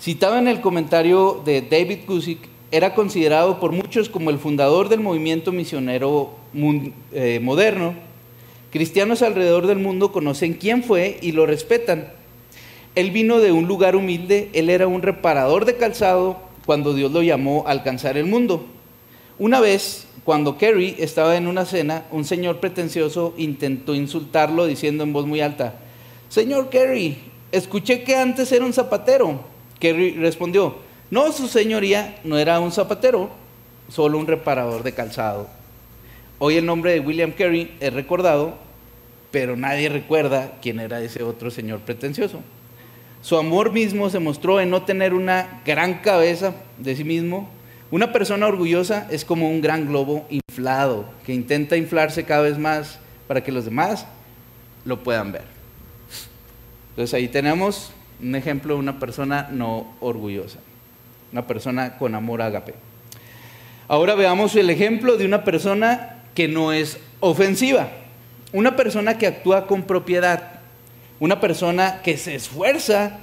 citado 0.00 0.38
en 0.38 0.48
el 0.48 0.60
comentario 0.60 1.42
de 1.44 1.62
David 1.62 2.00
Gusick 2.06 2.48
era 2.70 2.94
considerado 2.94 3.60
por 3.60 3.72
muchos 3.72 4.08
como 4.08 4.30
el 4.30 4.38
fundador 4.38 4.88
del 4.88 5.00
movimiento 5.00 5.52
misionero 5.52 6.30
eh, 7.12 7.40
moderno. 7.40 7.94
Cristianos 8.70 9.22
alrededor 9.22 9.66
del 9.66 9.78
mundo 9.78 10.12
conocen 10.12 10.54
quién 10.54 10.82
fue 10.82 11.18
y 11.22 11.32
lo 11.32 11.46
respetan. 11.46 12.12
Él 12.94 13.10
vino 13.10 13.40
de 13.40 13.52
un 13.52 13.66
lugar 13.66 13.94
humilde, 13.94 14.50
él 14.52 14.70
era 14.70 14.86
un 14.86 15.02
reparador 15.02 15.64
de 15.64 15.76
calzado 15.76 16.38
cuando 16.64 16.94
Dios 16.94 17.12
lo 17.12 17.22
llamó 17.22 17.64
a 17.66 17.70
alcanzar 17.70 18.16
el 18.16 18.26
mundo. 18.26 18.66
Una 19.38 19.60
vez, 19.60 20.06
cuando 20.24 20.58
Kerry 20.58 20.96
estaba 20.98 21.36
en 21.36 21.46
una 21.46 21.64
cena, 21.64 22.04
un 22.10 22.24
señor 22.24 22.58
pretencioso 22.58 23.34
intentó 23.36 23.94
insultarlo 23.94 24.66
diciendo 24.66 25.04
en 25.04 25.12
voz 25.12 25.26
muy 25.26 25.40
alta, 25.40 25.78
Señor 26.28 26.68
Kerry, 26.70 27.16
escuché 27.52 28.02
que 28.02 28.16
antes 28.16 28.50
era 28.50 28.64
un 28.64 28.72
zapatero. 28.72 29.55
Kerry 29.78 30.12
respondió, 30.12 30.76
no, 31.10 31.32
su 31.32 31.48
señoría 31.48 32.18
no 32.24 32.38
era 32.38 32.58
un 32.60 32.72
zapatero, 32.72 33.30
solo 33.88 34.18
un 34.18 34.26
reparador 34.26 34.82
de 34.82 34.92
calzado. 34.92 35.48
Hoy 36.38 36.56
el 36.56 36.66
nombre 36.66 36.92
de 36.92 37.00
William 37.00 37.32
Carey 37.32 37.76
es 37.80 37.92
recordado, 37.92 38.58
pero 39.30 39.56
nadie 39.56 39.88
recuerda 39.88 40.52
quién 40.60 40.80
era 40.80 41.00
ese 41.00 41.22
otro 41.22 41.50
señor 41.50 41.80
pretencioso. 41.80 42.40
Su 43.22 43.36
amor 43.36 43.72
mismo 43.72 44.10
se 44.10 44.18
mostró 44.18 44.60
en 44.60 44.70
no 44.70 44.82
tener 44.82 45.14
una 45.14 45.60
gran 45.64 45.94
cabeza 46.00 46.54
de 46.78 46.94
sí 46.94 47.04
mismo. 47.04 47.48
Una 47.90 48.12
persona 48.12 48.46
orgullosa 48.46 49.06
es 49.10 49.24
como 49.24 49.48
un 49.48 49.60
gran 49.60 49.86
globo 49.86 50.26
inflado 50.28 51.06
que 51.24 51.32
intenta 51.32 51.76
inflarse 51.76 52.24
cada 52.24 52.42
vez 52.42 52.58
más 52.58 52.98
para 53.26 53.42
que 53.42 53.52
los 53.52 53.64
demás 53.64 54.06
lo 54.84 55.02
puedan 55.02 55.32
ver. 55.32 55.44
Entonces 56.90 57.14
ahí 57.14 57.28
tenemos 57.28 57.92
un 58.22 58.34
ejemplo 58.34 58.74
de 58.74 58.80
una 58.80 58.98
persona 58.98 59.48
no 59.50 59.94
orgullosa 60.00 60.58
una 61.32 61.46
persona 61.46 61.98
con 61.98 62.14
amor 62.14 62.42
ágape. 62.42 62.74
Ahora 63.88 64.14
veamos 64.14 64.56
el 64.56 64.70
ejemplo 64.70 65.16
de 65.16 65.26
una 65.26 65.44
persona 65.44 66.22
que 66.34 66.48
no 66.48 66.72
es 66.72 66.98
ofensiva, 67.20 67.88
una 68.52 68.76
persona 68.76 69.18
que 69.18 69.26
actúa 69.26 69.66
con 69.66 69.82
propiedad, 69.82 70.60
una 71.20 71.40
persona 71.40 72.00
que 72.02 72.16
se 72.16 72.34
esfuerza 72.34 73.18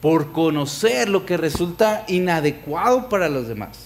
por 0.00 0.32
conocer 0.32 1.08
lo 1.08 1.26
que 1.26 1.36
resulta 1.36 2.04
inadecuado 2.06 3.08
para 3.08 3.28
los 3.28 3.48
demás, 3.48 3.85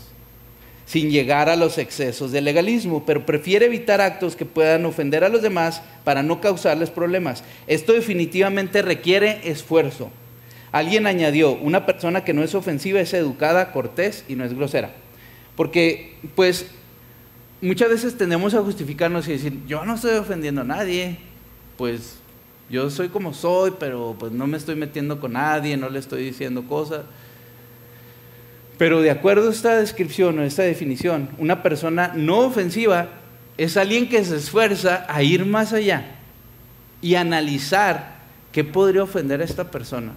sin 0.91 1.09
llegar 1.09 1.49
a 1.49 1.55
los 1.55 1.79
excesos 1.79 2.33
del 2.33 2.47
legalismo, 2.47 3.07
pero 3.07 3.25
prefiere 3.25 3.67
evitar 3.67 4.01
actos 4.01 4.35
que 4.35 4.45
puedan 4.45 4.85
ofender 4.87 5.23
a 5.23 5.29
los 5.29 5.41
demás 5.41 5.83
para 6.03 6.25
no 6.25 6.41
causarles 6.41 6.91
problemas. 6.91 7.45
Esto 7.69 7.93
definitivamente 7.93 8.83
requiere 8.83 9.41
esfuerzo. 9.49 10.11
Alguien 10.73 11.07
añadió, 11.07 11.53
una 11.53 11.87
persona 11.87 12.25
que 12.25 12.35
no 12.35 12.43
es 12.43 12.57
ofensiva 12.57 13.01
es 13.01 13.15
educada, 13.15 13.71
cortés 13.71 14.25
y 14.27 14.35
no 14.35 14.45
es 14.45 14.53
grosera. 14.53 14.91
Porque, 15.55 16.17
pues, 16.35 16.67
muchas 17.61 17.89
veces 17.89 18.19
tendemos 18.19 18.55
a 18.55 18.63
justificarnos 18.63 19.29
y 19.29 19.33
decir, 19.35 19.61
yo 19.69 19.85
no 19.85 19.95
estoy 19.95 20.17
ofendiendo 20.17 20.63
a 20.63 20.65
nadie, 20.65 21.19
pues 21.77 22.17
yo 22.69 22.91
soy 22.91 23.11
como 23.11 23.33
soy, 23.33 23.75
pero 23.79 24.17
pues 24.19 24.33
no 24.33 24.49
me 24.49 24.57
estoy 24.57 24.75
metiendo 24.75 25.21
con 25.21 25.35
nadie, 25.35 25.77
no 25.77 25.89
le 25.89 26.01
estoy 26.01 26.25
diciendo 26.25 26.65
cosas. 26.67 27.03
Pero 28.81 29.03
de 29.03 29.11
acuerdo 29.11 29.49
a 29.49 29.53
esta 29.53 29.77
descripción 29.77 30.39
o 30.39 30.43
esta 30.43 30.63
definición, 30.63 31.29
una 31.37 31.63
persona 31.63 32.13
no 32.17 32.39
ofensiva 32.39 33.09
es 33.59 33.77
alguien 33.77 34.09
que 34.09 34.25
se 34.25 34.37
esfuerza 34.37 35.05
a 35.07 35.23
ir 35.23 35.45
más 35.45 35.75
allá 35.75 36.07
y 37.03 37.17
analizar 37.17 38.15
¿qué 38.53 38.65
podría 38.65 39.03
ofender 39.03 39.43
a 39.43 39.45
esta 39.45 39.71
persona? 39.71 40.13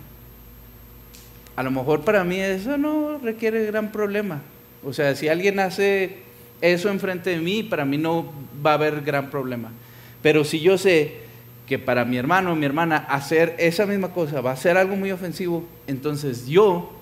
A 1.58 1.64
lo 1.64 1.72
mejor 1.72 2.06
para 2.06 2.24
mí 2.24 2.40
eso 2.40 2.78
no 2.78 3.18
requiere 3.18 3.66
gran 3.66 3.92
problema. 3.92 4.40
O 4.82 4.94
sea, 4.94 5.14
si 5.18 5.28
alguien 5.28 5.60
hace 5.60 6.20
eso 6.62 6.88
enfrente 6.88 7.32
de 7.32 7.40
mí, 7.40 7.64
para 7.64 7.84
mí 7.84 7.98
no 7.98 8.32
va 8.66 8.72
a 8.72 8.76
haber 8.76 9.02
gran 9.02 9.30
problema. 9.30 9.74
Pero 10.22 10.46
si 10.46 10.62
yo 10.62 10.78
sé 10.78 11.18
que 11.68 11.80
para 11.80 12.06
mi 12.06 12.16
hermano 12.16 12.54
o 12.54 12.56
mi 12.56 12.66
hermana 12.66 12.96
hacer 12.96 13.56
esa 13.60 13.86
misma 13.86 14.14
cosa 14.14 14.40
va 14.40 14.54
a 14.54 14.56
ser 14.56 14.78
algo 14.78 14.96
muy 14.96 15.12
ofensivo, 15.12 15.68
entonces 15.86 16.48
yo 16.48 16.94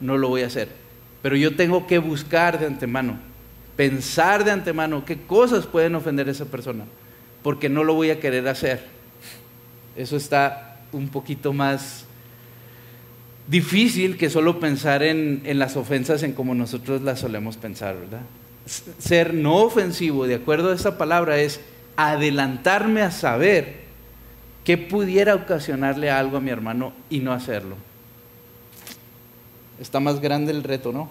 no 0.00 0.18
lo 0.18 0.28
voy 0.28 0.42
a 0.42 0.48
hacer. 0.48 0.82
Pero 1.24 1.36
yo 1.36 1.56
tengo 1.56 1.86
que 1.86 1.96
buscar 1.96 2.58
de 2.58 2.66
antemano, 2.66 3.16
pensar 3.76 4.44
de 4.44 4.50
antemano 4.50 5.06
qué 5.06 5.16
cosas 5.22 5.64
pueden 5.64 5.94
ofender 5.94 6.28
a 6.28 6.32
esa 6.32 6.44
persona, 6.44 6.84
porque 7.42 7.70
no 7.70 7.82
lo 7.82 7.94
voy 7.94 8.10
a 8.10 8.20
querer 8.20 8.46
hacer. 8.46 8.84
Eso 9.96 10.18
está 10.18 10.82
un 10.92 11.08
poquito 11.08 11.54
más 11.54 12.04
difícil 13.48 14.18
que 14.18 14.28
solo 14.28 14.60
pensar 14.60 15.02
en, 15.02 15.40
las 15.58 15.78
ofensas 15.78 16.22
en 16.24 16.34
como 16.34 16.54
nosotros 16.54 17.00
las 17.00 17.20
solemos 17.20 17.56
pensar, 17.56 17.96
¿verdad? 17.98 18.20
Ser 18.98 19.32
no 19.32 19.62
ofensivo, 19.62 20.26
de 20.26 20.34
acuerdo 20.34 20.72
a 20.72 20.74
esa 20.74 20.98
palabra, 20.98 21.38
es 21.38 21.58
adelantarme 21.96 23.00
a 23.00 23.10
saber 23.10 23.76
qué 24.62 24.76
pudiera 24.76 25.34
ocasionarle 25.34 26.10
algo 26.10 26.36
a 26.36 26.40
mi 26.42 26.50
hermano 26.50 26.92
y 27.08 27.20
no 27.20 27.32
hacerlo. 27.32 27.76
Está 29.80 30.00
más 30.00 30.20
grande 30.20 30.52
el 30.52 30.62
reto, 30.62 30.92
¿no? 30.92 31.08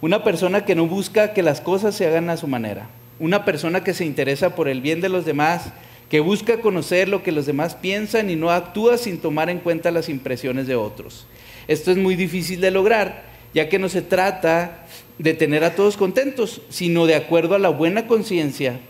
Una 0.00 0.24
persona 0.24 0.64
que 0.64 0.74
no 0.74 0.86
busca 0.86 1.32
que 1.32 1.42
las 1.42 1.60
cosas 1.60 1.94
se 1.94 2.06
hagan 2.06 2.30
a 2.30 2.36
su 2.36 2.46
manera. 2.46 2.88
Una 3.18 3.44
persona 3.44 3.84
que 3.84 3.94
se 3.94 4.04
interesa 4.04 4.54
por 4.54 4.68
el 4.68 4.80
bien 4.80 5.00
de 5.00 5.10
los 5.10 5.24
demás, 5.24 5.72
que 6.08 6.20
busca 6.20 6.60
conocer 6.60 7.08
lo 7.08 7.22
que 7.22 7.32
los 7.32 7.46
demás 7.46 7.74
piensan 7.74 8.30
y 8.30 8.36
no 8.36 8.50
actúa 8.50 8.98
sin 8.98 9.18
tomar 9.18 9.50
en 9.50 9.58
cuenta 9.58 9.90
las 9.90 10.08
impresiones 10.08 10.66
de 10.66 10.74
otros. 10.74 11.26
Esto 11.68 11.90
es 11.90 11.98
muy 11.98 12.16
difícil 12.16 12.60
de 12.60 12.70
lograr, 12.70 13.24
ya 13.54 13.68
que 13.68 13.78
no 13.78 13.88
se 13.88 14.02
trata 14.02 14.86
de 15.18 15.34
tener 15.34 15.64
a 15.64 15.74
todos 15.74 15.96
contentos, 15.96 16.62
sino 16.70 17.06
de 17.06 17.14
acuerdo 17.14 17.54
a 17.54 17.58
la 17.58 17.68
buena 17.68 18.06
conciencia 18.06 18.80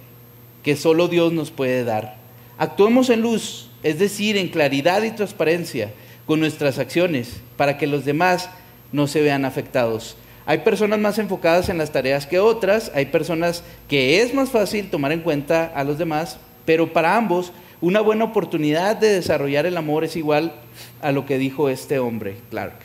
que 0.63 0.77
solo 0.77 1.09
Dios 1.09 1.33
nos 1.33 1.51
puede 1.51 1.85
dar. 1.85 2.17
Actuemos 2.57 3.11
en 3.11 3.23
luz, 3.23 3.69
es 3.83 3.99
decir, 3.99 4.37
en 4.37 4.49
claridad 4.49 5.03
y 5.03 5.11
transparencia 5.11 5.93
con 6.31 6.39
nuestras 6.39 6.79
acciones, 6.79 7.41
para 7.57 7.77
que 7.77 7.89
los 7.89 8.05
demás 8.05 8.51
no 8.93 9.09
se 9.09 9.21
vean 9.21 9.45
afectados. 9.45 10.17
Hay 10.47 10.59
personas 10.59 11.01
más 11.01 11.19
enfocadas 11.19 11.69
en 11.69 11.77
las 11.77 11.91
tareas 11.91 12.25
que 12.25 12.39
otras, 12.39 12.93
hay 12.95 13.07
personas 13.07 13.65
que 13.89 14.23
es 14.23 14.33
más 14.33 14.49
fácil 14.49 14.91
tomar 14.91 15.11
en 15.11 15.23
cuenta 15.23 15.73
a 15.75 15.83
los 15.83 15.99
demás, 15.99 16.39
pero 16.65 16.93
para 16.93 17.17
ambos 17.17 17.51
una 17.81 18.01
buena 18.01 18.27
oportunidad 18.27 18.95
de 18.95 19.09
desarrollar 19.09 19.67
el 19.67 19.77
amor 19.77 20.05
es 20.05 20.15
igual 20.15 20.55
a 21.03 21.11
lo 21.11 21.27
que 21.27 21.37
dijo 21.37 21.69
este 21.69 21.99
hombre, 21.99 22.37
Clark. 22.49 22.77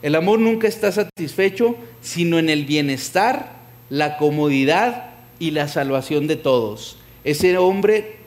El 0.00 0.14
amor 0.14 0.38
nunca 0.38 0.68
está 0.68 0.92
satisfecho, 0.92 1.74
sino 2.02 2.38
en 2.38 2.48
el 2.48 2.66
bienestar, 2.66 3.50
la 3.90 4.16
comodidad 4.16 5.10
y 5.40 5.50
la 5.50 5.66
salvación 5.66 6.28
de 6.28 6.36
todos. 6.36 6.98
Ese 7.24 7.58
hombre 7.58 8.18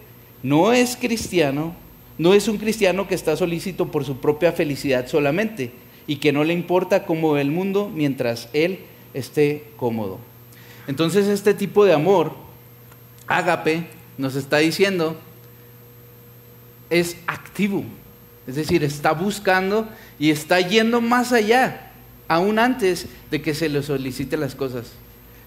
no 0.43 0.74
es 0.74 0.98
cristiano, 0.98 1.76
no 2.19 2.34
es 2.34 2.49
un 2.49 2.58
cristiano 2.58 3.08
que 3.08 3.15
está 3.15 3.36
solícito 3.38 3.88
por 3.91 4.03
su 4.03 4.17
propia 4.17 4.51
felicidad 4.51 5.08
solamente 5.08 5.71
y 6.05 6.17
que 6.17 6.34
no 6.34 6.43
le 6.43 6.53
importa 6.53 7.05
cómo 7.05 7.32
ve 7.32 7.41
el 7.41 7.49
mundo 7.49 7.89
mientras 7.91 8.49
él 8.51 8.79
esté 9.13 9.63
cómodo. 9.77 10.19
Entonces 10.86 11.27
este 11.27 11.53
tipo 11.53 11.86
de 11.86 11.93
amor, 11.93 12.34
ágape, 13.25 13.86
nos 14.17 14.36
está 14.36 14.58
diciendo, 14.58 15.15
es 16.89 17.15
activo, 17.25 17.86
es 18.47 18.55
decir, 18.55 18.84
está 18.84 19.13
buscando 19.13 19.88
y 20.19 20.32
está 20.32 20.60
yendo 20.60 20.99
más 20.99 21.32
allá, 21.32 21.93
aún 22.27 22.60
antes 22.60 23.05
de 23.32 23.41
que 23.41 23.53
se 23.53 23.69
le 23.69 23.82
solicite 23.82 24.36
las 24.36 24.55
cosas. 24.55 24.91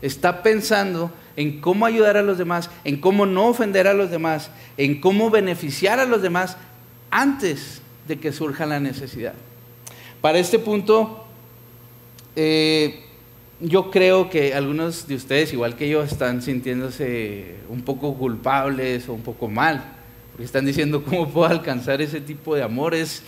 Está 0.01 0.43
pensando 0.43 1.13
en 1.37 1.61
cómo 1.61 1.87
ayudar 1.87 2.17
a 2.17 2.23
los 2.23 2.39
demás, 2.39 2.71
en 2.85 3.01
cómo 3.01 3.27
no 3.27 3.47
ofender 3.47 3.87
a 3.87 3.95
los 3.95 4.11
demás, 4.11 4.51
en 4.77 5.01
cómo 5.01 5.31
beneficiar 5.31 5.99
a 5.99 6.05
los 6.05 6.23
demás 6.23 6.57
antes 7.11 7.83
de 8.09 8.19
que 8.19 8.33
surja 8.33 8.67
la 8.67 8.81
necesidad. 8.81 9.35
Para 10.21 10.39
este 10.39 10.59
punto, 10.59 11.27
eh, 12.37 13.01
yo 13.61 13.91
creo 13.91 14.29
que 14.29 14.55
algunos 14.55 15.07
de 15.07 15.15
ustedes, 15.15 15.53
igual 15.53 15.77
que 15.77 15.89
yo, 15.89 16.03
están 16.03 16.43
sintiéndose 16.43 17.57
un 17.69 17.83
poco 17.83 18.15
culpables 18.15 19.09
o 19.09 19.15
un 19.15 19.23
poco 19.23 19.49
mal, 19.49 19.85
porque 20.33 20.45
están 20.45 20.67
diciendo 20.67 21.05
cómo 21.05 21.29
puedo 21.29 21.49
alcanzar 21.49 22.03
ese 22.03 22.21
tipo 22.21 22.55
de 22.55 22.63
amores. 22.63 23.23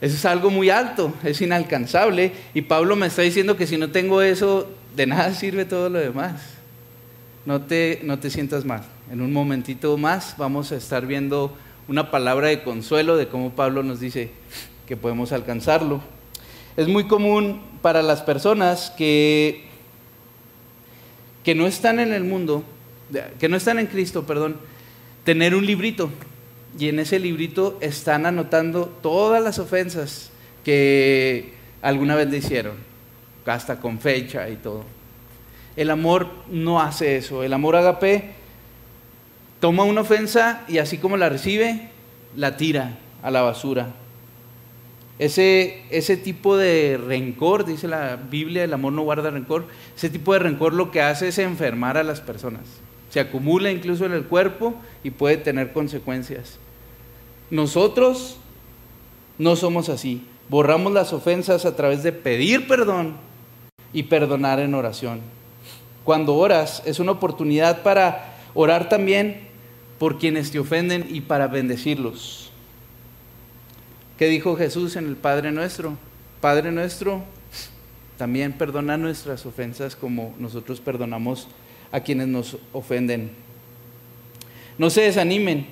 Eso 0.00 0.14
es 0.16 0.24
algo 0.24 0.50
muy 0.50 0.70
alto, 0.70 1.12
es 1.24 1.40
inalcanzable. 1.40 2.32
Y 2.52 2.62
Pablo 2.62 2.94
me 2.94 3.06
está 3.06 3.22
diciendo 3.22 3.56
que 3.56 3.66
si 3.66 3.76
no 3.76 3.90
tengo 3.90 4.22
eso, 4.22 4.70
de 4.94 5.06
nada 5.06 5.34
sirve 5.34 5.64
todo 5.64 5.88
lo 5.88 5.98
demás. 5.98 6.53
No 7.46 7.60
te, 7.62 8.00
no 8.04 8.18
te 8.18 8.30
sientas 8.30 8.64
mal. 8.64 8.82
En 9.10 9.20
un 9.20 9.32
momentito 9.32 9.96
más 9.98 10.34
vamos 10.38 10.72
a 10.72 10.76
estar 10.76 11.06
viendo 11.06 11.54
una 11.88 12.10
palabra 12.10 12.48
de 12.48 12.62
consuelo 12.62 13.16
de 13.16 13.28
cómo 13.28 13.50
Pablo 13.50 13.82
nos 13.82 14.00
dice 14.00 14.30
que 14.86 14.96
podemos 14.96 15.32
alcanzarlo. 15.32 16.00
Es 16.76 16.88
muy 16.88 17.06
común 17.06 17.60
para 17.82 18.02
las 18.02 18.22
personas 18.22 18.90
que, 18.96 19.64
que 21.44 21.54
no 21.54 21.66
están 21.66 22.00
en 22.00 22.12
el 22.12 22.24
mundo, 22.24 22.64
que 23.38 23.48
no 23.48 23.56
están 23.56 23.78
en 23.78 23.86
Cristo, 23.86 24.24
perdón, 24.24 24.56
tener 25.24 25.54
un 25.54 25.66
librito. 25.66 26.10
Y 26.78 26.88
en 26.88 26.98
ese 26.98 27.20
librito 27.20 27.78
están 27.80 28.26
anotando 28.26 28.86
todas 29.02 29.42
las 29.42 29.58
ofensas 29.58 30.30
que 30.64 31.52
alguna 31.82 32.16
vez 32.16 32.28
le 32.30 32.38
hicieron, 32.38 32.74
hasta 33.44 33.78
con 33.78 34.00
fecha 34.00 34.48
y 34.48 34.56
todo. 34.56 34.84
El 35.76 35.90
amor 35.90 36.28
no 36.50 36.80
hace 36.80 37.16
eso. 37.16 37.42
El 37.42 37.52
amor 37.52 37.76
agape 37.76 38.32
toma 39.60 39.84
una 39.84 40.02
ofensa 40.02 40.62
y 40.68 40.78
así 40.78 40.98
como 40.98 41.16
la 41.16 41.28
recibe, 41.28 41.88
la 42.36 42.56
tira 42.56 42.98
a 43.22 43.30
la 43.30 43.42
basura. 43.42 43.88
Ese, 45.18 45.82
ese 45.90 46.16
tipo 46.16 46.56
de 46.56 46.98
rencor, 46.98 47.64
dice 47.64 47.86
la 47.86 48.16
Biblia, 48.16 48.64
el 48.64 48.72
amor 48.72 48.92
no 48.92 49.02
guarda 49.02 49.30
rencor, 49.30 49.66
ese 49.96 50.10
tipo 50.10 50.32
de 50.32 50.40
rencor 50.40 50.74
lo 50.74 50.90
que 50.90 51.00
hace 51.00 51.28
es 51.28 51.38
enfermar 51.38 51.96
a 51.96 52.02
las 52.02 52.20
personas. 52.20 52.62
Se 53.10 53.20
acumula 53.20 53.70
incluso 53.70 54.06
en 54.06 54.12
el 54.12 54.24
cuerpo 54.24 54.74
y 55.04 55.10
puede 55.10 55.36
tener 55.36 55.72
consecuencias. 55.72 56.58
Nosotros 57.50 58.38
no 59.38 59.54
somos 59.54 59.88
así. 59.88 60.26
Borramos 60.48 60.92
las 60.92 61.12
ofensas 61.12 61.64
a 61.64 61.76
través 61.76 62.02
de 62.02 62.12
pedir 62.12 62.66
perdón 62.66 63.16
y 63.92 64.04
perdonar 64.04 64.58
en 64.58 64.74
oración. 64.74 65.20
Cuando 66.04 66.36
oras 66.36 66.82
es 66.84 67.00
una 67.00 67.12
oportunidad 67.12 67.82
para 67.82 68.34
orar 68.52 68.90
también 68.90 69.48
por 69.98 70.18
quienes 70.18 70.50
te 70.50 70.58
ofenden 70.58 71.06
y 71.08 71.22
para 71.22 71.48
bendecirlos. 71.48 72.50
¿Qué 74.18 74.26
dijo 74.26 74.54
Jesús 74.54 74.96
en 74.96 75.06
el 75.06 75.16
Padre 75.16 75.50
Nuestro? 75.50 75.96
Padre 76.42 76.70
Nuestro, 76.72 77.24
también 78.18 78.52
perdona 78.52 78.96
nuestras 78.98 79.44
ofensas 79.46 79.96
como 79.96 80.34
nosotros 80.38 80.80
perdonamos 80.80 81.48
a 81.90 82.00
quienes 82.00 82.28
nos 82.28 82.58
ofenden. 82.72 83.30
No 84.76 84.90
se 84.90 85.02
desanimen. 85.02 85.66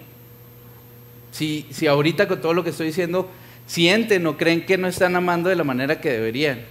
Si, 1.31 1.67
si 1.71 1.87
ahorita 1.87 2.27
con 2.27 2.41
todo 2.41 2.55
lo 2.55 2.65
que 2.65 2.71
estoy 2.71 2.87
diciendo 2.87 3.29
sienten 3.67 4.27
o 4.27 4.37
creen 4.37 4.67
que 4.67 4.79
no 4.79 4.89
están 4.89 5.15
amando 5.15 5.49
de 5.51 5.57
la 5.57 5.65
manera 5.65 6.01
que 6.01 6.11
deberían, 6.11 6.65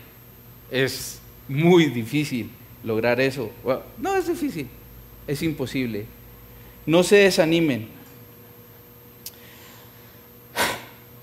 es 0.72 1.22
muy 1.48 1.86
difícil 1.86 2.50
lograr 2.84 3.20
eso. 3.20 3.52
no 3.98 4.16
es 4.16 4.28
difícil, 4.28 4.68
es 5.28 5.42
imposible. 5.44 6.06
No 6.86 7.04
se 7.04 7.18
desanimen. 7.18 7.88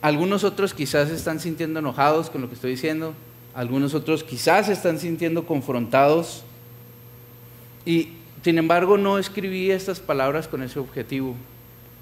Algunos 0.01 0.45
otros 0.45 0.75
quizás 0.75 1.11
están 1.11 1.41
sintiendo 1.41 1.81
enojados 1.81 2.31
con 2.31 2.41
lo 2.41 2.49
que 2.49 2.55
estoy 2.55 2.71
diciendo, 2.71 3.15
algunos 3.55 3.95
otros 3.95 4.23
quizás 4.23 4.69
están 4.69 5.01
sintiendo 5.01 5.45
confrontados. 5.45 6.45
Y 7.85 8.11
sin 8.45 8.59
embargo 8.59 8.97
no 8.97 9.19
escribí 9.19 9.73
estas 9.73 9.99
palabras 9.99 10.47
con 10.47 10.63
ese 10.63 10.79
objetivo, 10.79 11.35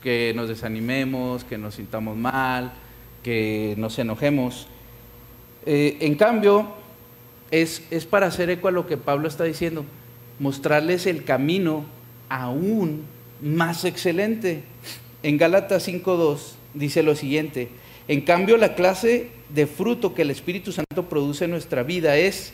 que 0.03 0.33
nos 0.37 0.49
desanimemos, 0.49 1.45
que 1.45 1.57
nos 1.57 1.77
sintamos 1.77 2.17
mal, 2.17 2.75
que 3.23 3.75
nos 3.79 3.99
enojemos. 3.99 4.67
Eh, 5.65 5.97
en 6.01 6.15
cambio, 6.17 6.69
es, 7.51 7.83
es 7.91 8.07
para 8.07 8.27
hacer 8.27 8.51
eco 8.51 8.69
a 8.69 8.73
lo 8.73 8.87
que 8.87 8.97
Pablo 8.97 9.29
está 9.29 9.45
diciendo, 9.45 9.85
mostrarles 10.39 11.07
el 11.07 11.25
camino 11.25 11.85
aún 12.29 13.05
más 13.41 13.85
excelente. 13.85 14.63
En 15.23 15.39
Gálatas 15.39 15.89
5.2 15.89 16.53
dice 16.75 17.03
lo 17.03 17.15
siguiente, 17.17 17.71
en 18.09 18.21
cambio, 18.21 18.57
la 18.57 18.75
clase 18.75 19.31
de 19.49 19.67
fruto 19.67 20.15
que 20.15 20.23
el 20.23 20.31
Espíritu 20.31 20.71
Santo 20.71 21.09
produce 21.09 21.47
en 21.47 21.51
nuestra 21.51 21.83
vida 21.83 22.17
es 22.17 22.53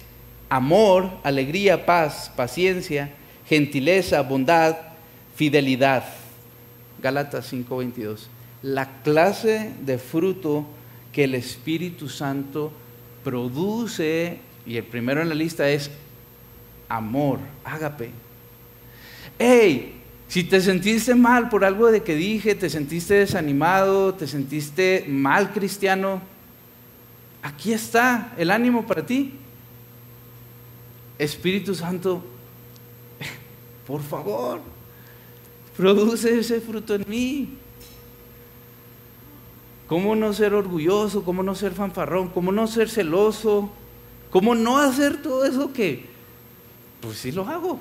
amor, 0.49 1.11
alegría, 1.25 1.85
paz, 1.85 2.33
paciencia, 2.35 3.11
gentileza, 3.47 4.23
bondad, 4.23 4.77
fidelidad. 5.35 6.05
Gálatas 7.03 7.53
5:22. 7.53 8.29
la 8.63 9.03
clase 9.03 9.73
de 9.85 9.99
fruto 9.99 10.65
que 11.13 11.25
el 11.25 11.35
Espíritu 11.35 12.09
Santo 12.09 12.73
produce, 13.25 14.39
y 14.67 14.77
el 14.77 14.85
primero 14.85 15.23
en 15.23 15.29
la 15.29 15.35
lista 15.35 15.69
es 15.69 15.91
amor, 16.89 17.39
ágape. 17.65 18.11
Hey, 19.39 20.01
si 20.29 20.45
te 20.45 20.61
sentiste 20.61 21.15
mal 21.15 21.49
por 21.49 21.65
algo 21.65 21.91
de 21.91 22.03
que 22.03 22.15
dije, 22.15 22.55
te 22.55 22.71
sentiste 22.71 23.15
desanimado, 23.15 24.15
te 24.15 24.27
sentiste 24.27 25.05
mal 25.09 25.53
cristiano, 25.53 26.23
aquí 27.43 27.73
está 27.73 28.33
el 28.37 28.51
ánimo 28.51 28.87
para 28.87 29.05
ti. 29.05 29.35
Espíritu 31.19 31.75
Santo, 31.75 32.23
por 33.87 34.03
favor, 34.03 34.61
produce 35.77 36.39
ese 36.39 36.61
fruto 36.61 36.95
en 36.95 37.05
mí. 37.09 37.59
¿Cómo 39.87 40.17
no 40.17 40.33
ser 40.33 40.55
orgulloso? 40.55 41.25
¿Cómo 41.25 41.43
no 41.43 41.55
ser 41.55 41.73
fanfarrón? 41.73 42.31
¿Cómo 42.31 42.53
no 42.53 42.67
ser 42.67 42.89
celoso? 42.89 43.71
¿Cómo 44.33 44.55
no 44.55 44.79
hacer 44.79 45.21
todo 45.21 45.45
eso 45.45 45.73
que, 45.75 46.07
pues 47.03 47.19
sí 47.19 47.31
lo 47.33 47.47
hago? 47.47 47.79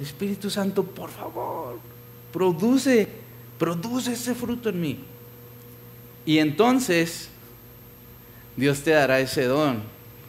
Espíritu 0.00 0.50
Santo, 0.50 0.82
por 0.82 1.10
favor, 1.10 1.78
produce, 2.32 3.08
produce 3.56 4.12
ese 4.12 4.34
fruto 4.34 4.68
en 4.68 4.80
mí. 4.80 4.98
Y 6.26 6.38
entonces 6.38 7.28
Dios 8.56 8.80
te 8.82 8.90
dará 8.90 9.20
ese 9.20 9.44
don 9.44 9.80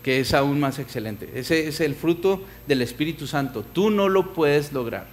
que 0.04 0.20
es 0.20 0.34
aún 0.34 0.60
más 0.60 0.78
excelente. 0.80 1.30
Ese 1.34 1.68
es 1.68 1.82
el 1.82 1.96
fruto 1.96 2.42
del 2.68 2.82
Espíritu 2.82 3.28
Santo. 3.28 3.64
Tú 3.64 3.90
no 3.90 4.08
lo 4.08 4.32
puedes 4.32 4.72
lograr. 4.72 5.08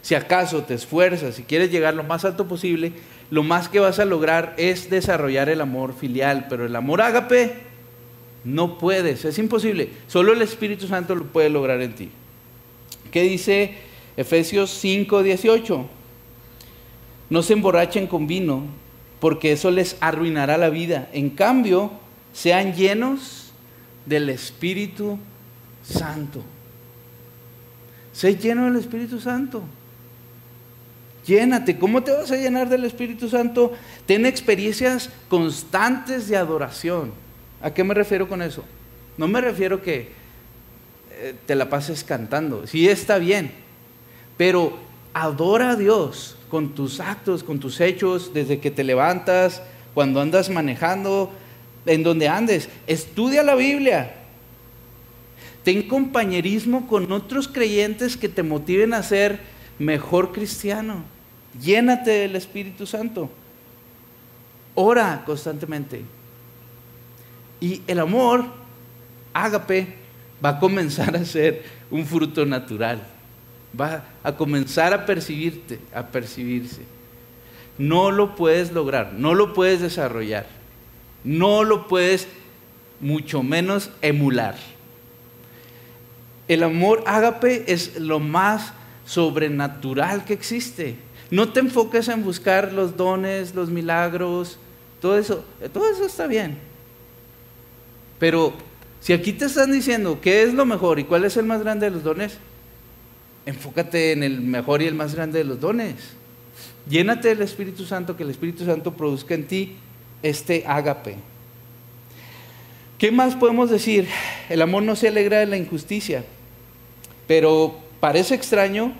Si 0.00 0.14
acaso 0.14 0.62
te 0.62 0.74
esfuerzas 0.74 1.38
y 1.38 1.42
quieres 1.42 1.70
llegar 1.70 1.92
lo 1.92 2.04
más 2.04 2.24
alto 2.24 2.46
posible, 2.48 2.92
lo 3.30 3.42
más 3.42 3.68
que 3.68 3.80
vas 3.80 3.98
a 3.98 4.06
lograr 4.06 4.54
es 4.56 4.88
desarrollar 4.88 5.48
el 5.48 5.60
amor 5.60 5.92
filial, 5.92 6.46
pero 6.48 6.64
el 6.64 6.76
amor 6.76 7.02
ágape 7.02 7.67
no 8.44 8.78
puedes, 8.78 9.24
es 9.24 9.38
imposible. 9.38 9.90
Solo 10.06 10.32
el 10.32 10.42
Espíritu 10.42 10.86
Santo 10.86 11.14
lo 11.14 11.24
puede 11.24 11.50
lograr 11.50 11.80
en 11.82 11.94
ti. 11.94 12.10
¿Qué 13.10 13.22
dice 13.22 13.74
Efesios 14.16 14.70
5, 14.70 15.22
18? 15.22 15.86
No 17.30 17.42
se 17.42 17.52
emborrachen 17.52 18.06
con 18.06 18.26
vino, 18.26 18.64
porque 19.20 19.52
eso 19.52 19.70
les 19.70 19.96
arruinará 20.00 20.56
la 20.56 20.70
vida. 20.70 21.08
En 21.12 21.30
cambio, 21.30 21.90
sean 22.32 22.74
llenos 22.74 23.52
del 24.06 24.30
Espíritu 24.30 25.18
Santo. 25.82 26.42
Sé 28.12 28.36
lleno 28.36 28.64
del 28.64 28.76
Espíritu 28.76 29.20
Santo. 29.20 29.62
Llénate. 31.26 31.78
¿Cómo 31.78 32.02
te 32.02 32.12
vas 32.12 32.30
a 32.30 32.36
llenar 32.36 32.68
del 32.68 32.84
Espíritu 32.84 33.28
Santo? 33.28 33.72
Ten 34.06 34.24
experiencias 34.24 35.10
constantes 35.28 36.28
de 36.28 36.36
adoración. 36.36 37.12
¿A 37.62 37.72
qué 37.72 37.84
me 37.84 37.94
refiero 37.94 38.28
con 38.28 38.42
eso? 38.42 38.64
No 39.16 39.26
me 39.26 39.40
refiero 39.40 39.82
que 39.82 40.12
eh, 41.12 41.34
te 41.46 41.54
la 41.54 41.68
pases 41.68 42.04
cantando. 42.04 42.66
Sí 42.66 42.88
está 42.88 43.18
bien. 43.18 43.50
Pero 44.36 44.78
adora 45.12 45.70
a 45.70 45.76
Dios 45.76 46.36
con 46.48 46.74
tus 46.74 47.00
actos, 47.00 47.42
con 47.42 47.58
tus 47.58 47.80
hechos, 47.80 48.32
desde 48.32 48.60
que 48.60 48.70
te 48.70 48.84
levantas, 48.84 49.62
cuando 49.94 50.20
andas 50.20 50.48
manejando, 50.48 51.32
en 51.84 52.02
donde 52.02 52.28
andes. 52.28 52.68
Estudia 52.86 53.42
la 53.42 53.56
Biblia. 53.56 54.14
Ten 55.64 55.88
compañerismo 55.88 56.86
con 56.86 57.10
otros 57.10 57.48
creyentes 57.48 58.16
que 58.16 58.28
te 58.28 58.42
motiven 58.42 58.94
a 58.94 59.02
ser 59.02 59.40
mejor 59.78 60.32
cristiano. 60.32 61.04
Llénate 61.60 62.10
del 62.10 62.36
Espíritu 62.36 62.86
Santo. 62.86 63.28
Ora 64.74 65.22
constantemente. 65.26 66.04
Y 67.60 67.82
el 67.86 67.98
amor, 67.98 68.44
ágape, 69.32 69.94
va 70.44 70.50
a 70.50 70.58
comenzar 70.58 71.16
a 71.16 71.24
ser 71.24 71.64
un 71.90 72.04
fruto 72.06 72.46
natural. 72.46 73.02
Va 73.78 74.04
a 74.22 74.32
comenzar 74.32 74.94
a 74.94 75.04
percibirte, 75.04 75.78
a 75.94 76.06
percibirse. 76.06 76.82
No 77.76 78.10
lo 78.10 78.34
puedes 78.34 78.72
lograr, 78.72 79.12
no 79.12 79.34
lo 79.34 79.52
puedes 79.54 79.80
desarrollar, 79.80 80.46
no 81.22 81.62
lo 81.62 81.86
puedes 81.86 82.26
mucho 83.00 83.42
menos 83.42 83.90
emular. 84.02 84.56
El 86.48 86.62
amor 86.62 87.04
ágape 87.06 87.70
es 87.72 88.00
lo 88.00 88.18
más 88.20 88.72
sobrenatural 89.04 90.24
que 90.24 90.32
existe. 90.32 90.96
No 91.30 91.52
te 91.52 91.60
enfoques 91.60 92.08
en 92.08 92.24
buscar 92.24 92.72
los 92.72 92.96
dones, 92.96 93.54
los 93.54 93.68
milagros, 93.68 94.58
todo 95.00 95.18
eso. 95.18 95.44
Todo 95.72 95.90
eso 95.90 96.06
está 96.06 96.26
bien. 96.26 96.58
Pero 98.18 98.52
si 99.00 99.12
aquí 99.12 99.32
te 99.32 99.46
están 99.46 99.72
diciendo 99.72 100.20
qué 100.20 100.42
es 100.42 100.54
lo 100.54 100.64
mejor 100.66 100.98
y 100.98 101.04
cuál 101.04 101.24
es 101.24 101.36
el 101.36 101.46
más 101.46 101.62
grande 101.62 101.86
de 101.86 101.92
los 101.92 102.02
dones, 102.02 102.38
enfócate 103.46 104.12
en 104.12 104.22
el 104.22 104.40
mejor 104.40 104.82
y 104.82 104.86
el 104.86 104.94
más 104.94 105.14
grande 105.14 105.38
de 105.38 105.44
los 105.44 105.60
dones. 105.60 105.94
Llénate 106.88 107.28
del 107.28 107.42
Espíritu 107.42 107.84
Santo, 107.84 108.16
que 108.16 108.22
el 108.22 108.30
Espíritu 108.30 108.64
Santo 108.64 108.94
produzca 108.94 109.34
en 109.34 109.46
ti 109.46 109.76
este 110.22 110.64
ágape. 110.66 111.16
¿Qué 112.98 113.12
más 113.12 113.36
podemos 113.36 113.70
decir? 113.70 114.08
El 114.48 114.62
amor 114.62 114.82
no 114.82 114.96
se 114.96 115.08
alegra 115.08 115.38
de 115.38 115.46
la 115.46 115.56
injusticia, 115.56 116.24
pero 117.26 117.78
parece 118.00 118.34
extraño 118.34 118.94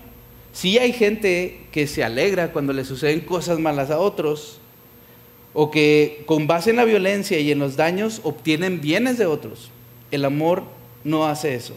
Sí 0.53 0.79
hay 0.79 0.93
gente 0.93 1.67
que 1.71 1.87
se 1.87 2.03
alegra 2.03 2.53
cuando 2.53 2.73
le 2.73 2.85
suceden 2.85 3.21
cosas 3.21 3.59
malas 3.59 3.91
a 3.91 3.99
otros, 3.99 4.61
o 5.61 5.73
que 5.73 6.23
con 6.27 6.47
base 6.47 6.71
en 6.71 6.77
la 6.77 6.85
violencia 6.85 7.41
y 7.41 7.51
en 7.51 7.59
los 7.59 7.75
daños 7.75 8.21
obtienen 8.23 8.81
bienes 8.81 9.19
de 9.19 9.27
otros. 9.27 9.73
El 10.13 10.25
amor 10.25 10.63
no 11.03 11.27
hace 11.27 11.57
eso. 11.57 11.75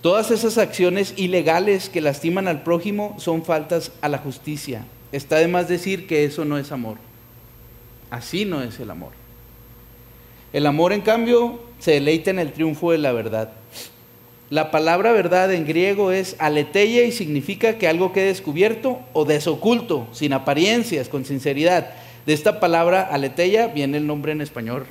Todas 0.00 0.30
esas 0.30 0.58
acciones 0.58 1.12
ilegales 1.16 1.88
que 1.88 2.00
lastiman 2.00 2.46
al 2.46 2.62
prójimo 2.62 3.16
son 3.18 3.44
faltas 3.44 3.90
a 4.00 4.08
la 4.08 4.18
justicia. 4.18 4.84
Está 5.10 5.38
de 5.38 5.48
más 5.48 5.66
decir 5.66 6.06
que 6.06 6.22
eso 6.22 6.44
no 6.44 6.56
es 6.56 6.70
amor. 6.70 6.98
Así 8.10 8.44
no 8.44 8.62
es 8.62 8.78
el 8.78 8.92
amor. 8.92 9.10
El 10.52 10.64
amor, 10.64 10.92
en 10.92 11.00
cambio, 11.00 11.60
se 11.80 11.90
deleita 11.90 12.30
en 12.30 12.38
el 12.38 12.52
triunfo 12.52 12.92
de 12.92 12.98
la 12.98 13.10
verdad. 13.10 13.50
La 14.50 14.70
palabra 14.70 15.10
verdad 15.10 15.52
en 15.52 15.66
griego 15.66 16.12
es 16.12 16.36
aleteia 16.38 17.04
y 17.04 17.10
significa 17.10 17.76
que 17.76 17.88
algo 17.88 18.12
quede 18.12 18.26
descubierto 18.26 19.00
o 19.14 19.24
desoculto, 19.24 20.06
sin 20.12 20.32
apariencias, 20.32 21.08
con 21.08 21.24
sinceridad. 21.24 21.90
De 22.28 22.34
esta 22.34 22.60
palabra 22.60 23.08
aleteia 23.10 23.68
viene 23.68 23.96
el 23.96 24.06
nombre 24.06 24.32
en 24.32 24.42
español, 24.42 24.84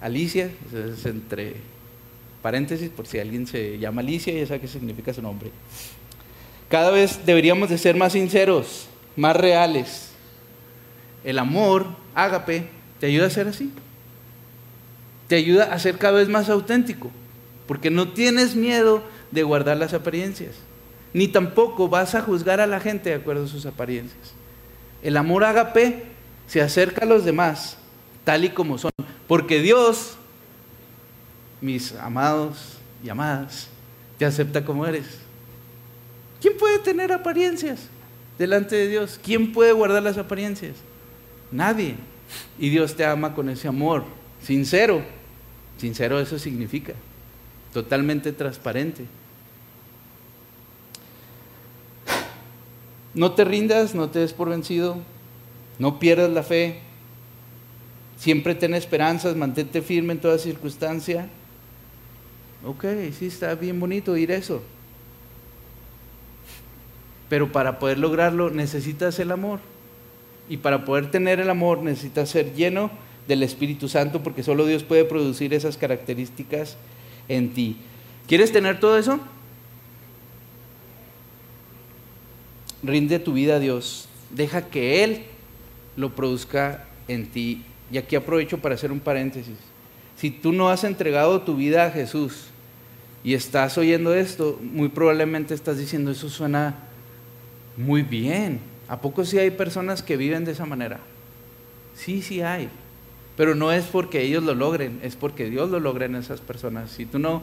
Alicia, 0.00 0.50
es 0.74 1.06
entre 1.06 1.54
paréntesis 2.42 2.90
por 2.90 3.06
si 3.06 3.20
alguien 3.20 3.46
se 3.46 3.78
llama 3.78 4.00
Alicia 4.00 4.36
y 4.36 4.44
sabe 4.44 4.62
qué 4.62 4.66
significa 4.66 5.14
su 5.14 5.22
nombre. 5.22 5.52
Cada 6.68 6.90
vez 6.90 7.20
deberíamos 7.24 7.68
de 7.68 7.78
ser 7.78 7.94
más 7.94 8.14
sinceros, 8.14 8.88
más 9.14 9.36
reales. 9.36 10.10
El 11.22 11.38
amor, 11.38 11.86
ágape, 12.16 12.66
te 12.98 13.06
ayuda 13.06 13.28
a 13.28 13.30
ser 13.30 13.46
así. 13.46 13.70
Te 15.28 15.36
ayuda 15.36 15.72
a 15.72 15.78
ser 15.78 15.98
cada 15.98 16.18
vez 16.18 16.28
más 16.28 16.50
auténtico 16.50 17.12
porque 17.68 17.90
no 17.90 18.08
tienes 18.08 18.56
miedo 18.56 19.04
de 19.30 19.44
guardar 19.44 19.76
las 19.76 19.94
apariencias, 19.94 20.56
ni 21.12 21.28
tampoco 21.28 21.88
vas 21.88 22.16
a 22.16 22.22
juzgar 22.22 22.60
a 22.60 22.66
la 22.66 22.80
gente 22.80 23.10
de 23.10 23.14
acuerdo 23.14 23.44
a 23.44 23.48
sus 23.48 23.66
apariencias. 23.66 24.34
El 25.00 25.16
amor 25.16 25.44
agape 25.44 26.10
se 26.52 26.60
acerca 26.60 27.06
a 27.06 27.08
los 27.08 27.24
demás 27.24 27.78
tal 28.24 28.44
y 28.44 28.50
como 28.50 28.76
son, 28.76 28.90
porque 29.26 29.62
Dios, 29.62 30.18
mis 31.62 31.94
amados 31.94 32.76
y 33.02 33.08
amadas, 33.08 33.68
te 34.18 34.26
acepta 34.26 34.62
como 34.62 34.84
eres. 34.86 35.06
¿Quién 36.42 36.58
puede 36.58 36.78
tener 36.80 37.10
apariencias 37.10 37.88
delante 38.38 38.76
de 38.76 38.88
Dios? 38.88 39.18
¿Quién 39.24 39.54
puede 39.54 39.72
guardar 39.72 40.02
las 40.02 40.18
apariencias? 40.18 40.76
Nadie. 41.50 41.94
Y 42.58 42.68
Dios 42.68 42.94
te 42.96 43.06
ama 43.06 43.34
con 43.34 43.48
ese 43.48 43.66
amor 43.66 44.04
sincero. 44.42 45.02
Sincero 45.78 46.20
eso 46.20 46.38
significa 46.38 46.92
totalmente 47.72 48.30
transparente. 48.30 49.06
No 53.14 53.32
te 53.32 53.42
rindas, 53.42 53.94
no 53.94 54.10
te 54.10 54.18
des 54.18 54.34
por 54.34 54.50
vencido, 54.50 54.98
no 55.78 55.98
pierdas 55.98 56.30
la 56.30 56.42
fe, 56.42 56.80
siempre 58.16 58.54
ten 58.54 58.74
esperanzas, 58.74 59.36
mantente 59.36 59.82
firme 59.82 60.12
en 60.12 60.20
toda 60.20 60.38
circunstancia. 60.38 61.28
Ok, 62.64 62.84
sí, 63.18 63.26
está 63.26 63.54
bien 63.54 63.80
bonito 63.80 64.12
oír 64.12 64.30
eso. 64.30 64.62
Pero 67.28 67.50
para 67.50 67.78
poder 67.78 67.98
lograrlo 67.98 68.50
necesitas 68.50 69.18
el 69.18 69.32
amor. 69.32 69.60
Y 70.48 70.58
para 70.58 70.84
poder 70.84 71.10
tener 71.10 71.40
el 71.40 71.50
amor 71.50 71.82
necesitas 71.82 72.28
ser 72.28 72.54
lleno 72.54 72.90
del 73.26 73.42
Espíritu 73.42 73.88
Santo 73.88 74.22
porque 74.22 74.42
solo 74.42 74.66
Dios 74.66 74.82
puede 74.82 75.04
producir 75.04 75.54
esas 75.54 75.76
características 75.76 76.76
en 77.28 77.54
ti. 77.54 77.76
¿Quieres 78.28 78.52
tener 78.52 78.78
todo 78.78 78.98
eso? 78.98 79.18
Rinde 82.82 83.18
tu 83.18 83.32
vida 83.32 83.56
a 83.56 83.58
Dios. 83.60 84.08
Deja 84.30 84.68
que 84.68 85.02
Él 85.04 85.24
lo 85.96 86.14
produzca 86.14 86.84
en 87.08 87.26
ti. 87.26 87.64
Y 87.90 87.98
aquí 87.98 88.16
aprovecho 88.16 88.58
para 88.58 88.74
hacer 88.74 88.92
un 88.92 89.00
paréntesis. 89.00 89.56
Si 90.16 90.30
tú 90.30 90.52
no 90.52 90.68
has 90.68 90.84
entregado 90.84 91.42
tu 91.42 91.56
vida 91.56 91.86
a 91.86 91.90
Jesús 91.90 92.46
y 93.24 93.34
estás 93.34 93.76
oyendo 93.78 94.14
esto, 94.14 94.58
muy 94.62 94.88
probablemente 94.88 95.54
estás 95.54 95.78
diciendo, 95.78 96.10
eso 96.10 96.28
suena 96.28 96.76
muy 97.76 98.02
bien. 98.02 98.60
¿A 98.88 99.00
poco 99.00 99.24
sí 99.24 99.38
hay 99.38 99.50
personas 99.50 100.02
que 100.02 100.16
viven 100.16 100.44
de 100.44 100.52
esa 100.52 100.66
manera? 100.66 101.00
Sí, 101.94 102.22
sí 102.22 102.42
hay. 102.42 102.68
Pero 103.36 103.54
no 103.54 103.72
es 103.72 103.84
porque 103.86 104.22
ellos 104.22 104.42
lo 104.42 104.54
logren, 104.54 105.00
es 105.02 105.16
porque 105.16 105.48
Dios 105.48 105.70
lo 105.70 105.80
logra 105.80 106.06
en 106.06 106.16
esas 106.16 106.40
personas. 106.40 106.90
Si 106.90 107.06
tú 107.06 107.18
no 107.18 107.42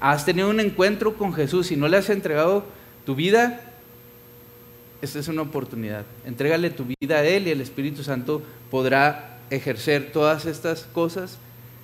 has 0.00 0.24
tenido 0.24 0.50
un 0.50 0.60
encuentro 0.60 1.14
con 1.14 1.32
Jesús 1.32 1.72
y 1.72 1.76
no 1.76 1.88
le 1.88 1.96
has 1.96 2.10
entregado 2.10 2.64
tu 3.06 3.14
vida, 3.14 3.71
esta 5.02 5.18
es 5.18 5.28
una 5.28 5.42
oportunidad. 5.42 6.04
Entrégale 6.24 6.70
tu 6.70 6.84
vida 6.84 7.16
a 7.16 7.24
Él 7.24 7.48
y 7.48 7.50
el 7.50 7.60
Espíritu 7.60 8.04
Santo 8.04 8.40
podrá 8.70 9.38
ejercer 9.50 10.12
todas 10.12 10.46
estas 10.46 10.84
cosas 10.84 11.38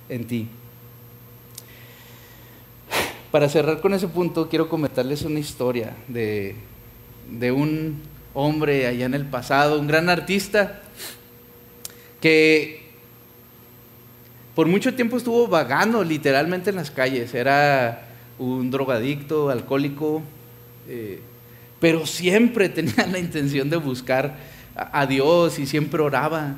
en 0.07 0.25
ti. 0.25 0.47
Para 3.29 3.49
cerrar 3.49 3.81
con 3.81 3.93
ese 3.93 4.07
punto, 4.07 4.49
quiero 4.49 4.69
comentarles 4.69 5.21
una 5.21 5.39
historia 5.39 5.95
de, 6.07 6.55
de 7.29 7.51
un 7.51 8.01
hombre 8.33 8.87
allá 8.87 9.05
en 9.05 9.13
el 9.13 9.25
pasado, 9.25 9.79
un 9.79 9.87
gran 9.87 10.09
artista, 10.09 10.81
que 12.21 12.89
por 14.55 14.67
mucho 14.67 14.95
tiempo 14.95 15.17
estuvo 15.17 15.47
vagando 15.47 16.03
literalmente 16.03 16.69
en 16.69 16.77
las 16.77 16.89
calles. 16.89 17.33
Era 17.35 18.07
un 18.39 18.71
drogadicto, 18.71 19.49
alcohólico, 19.49 20.23
eh, 20.87 21.19
pero 21.79 22.05
siempre 22.05 22.69
tenía 22.69 23.07
la 23.07 23.19
intención 23.19 23.69
de 23.69 23.77
buscar 23.77 24.35
a, 24.75 25.05
Dios 25.05 25.59
y 25.59 25.65
siempre 25.65 26.01
oraba, 26.01 26.55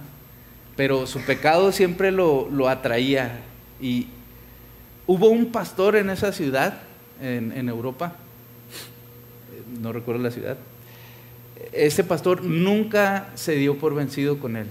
pero 0.75 1.07
su 1.07 1.21
pecado 1.21 1.71
siempre 1.71 2.11
lo, 2.11 2.49
lo 2.49 2.69
atraía. 2.69 3.39
Y 3.81 4.07
hubo 5.07 5.29
un 5.29 5.47
pastor 5.47 5.95
en 5.95 6.09
esa 6.09 6.31
ciudad, 6.31 6.79
en, 7.21 7.51
en 7.51 7.69
Europa, 7.69 8.15
no 9.81 9.91
recuerdo 9.93 10.21
la 10.21 10.31
ciudad, 10.31 10.57
ese 11.71 12.03
pastor 12.03 12.43
nunca 12.43 13.29
se 13.35 13.55
dio 13.55 13.77
por 13.77 13.95
vencido 13.95 14.39
con 14.39 14.55
él, 14.55 14.67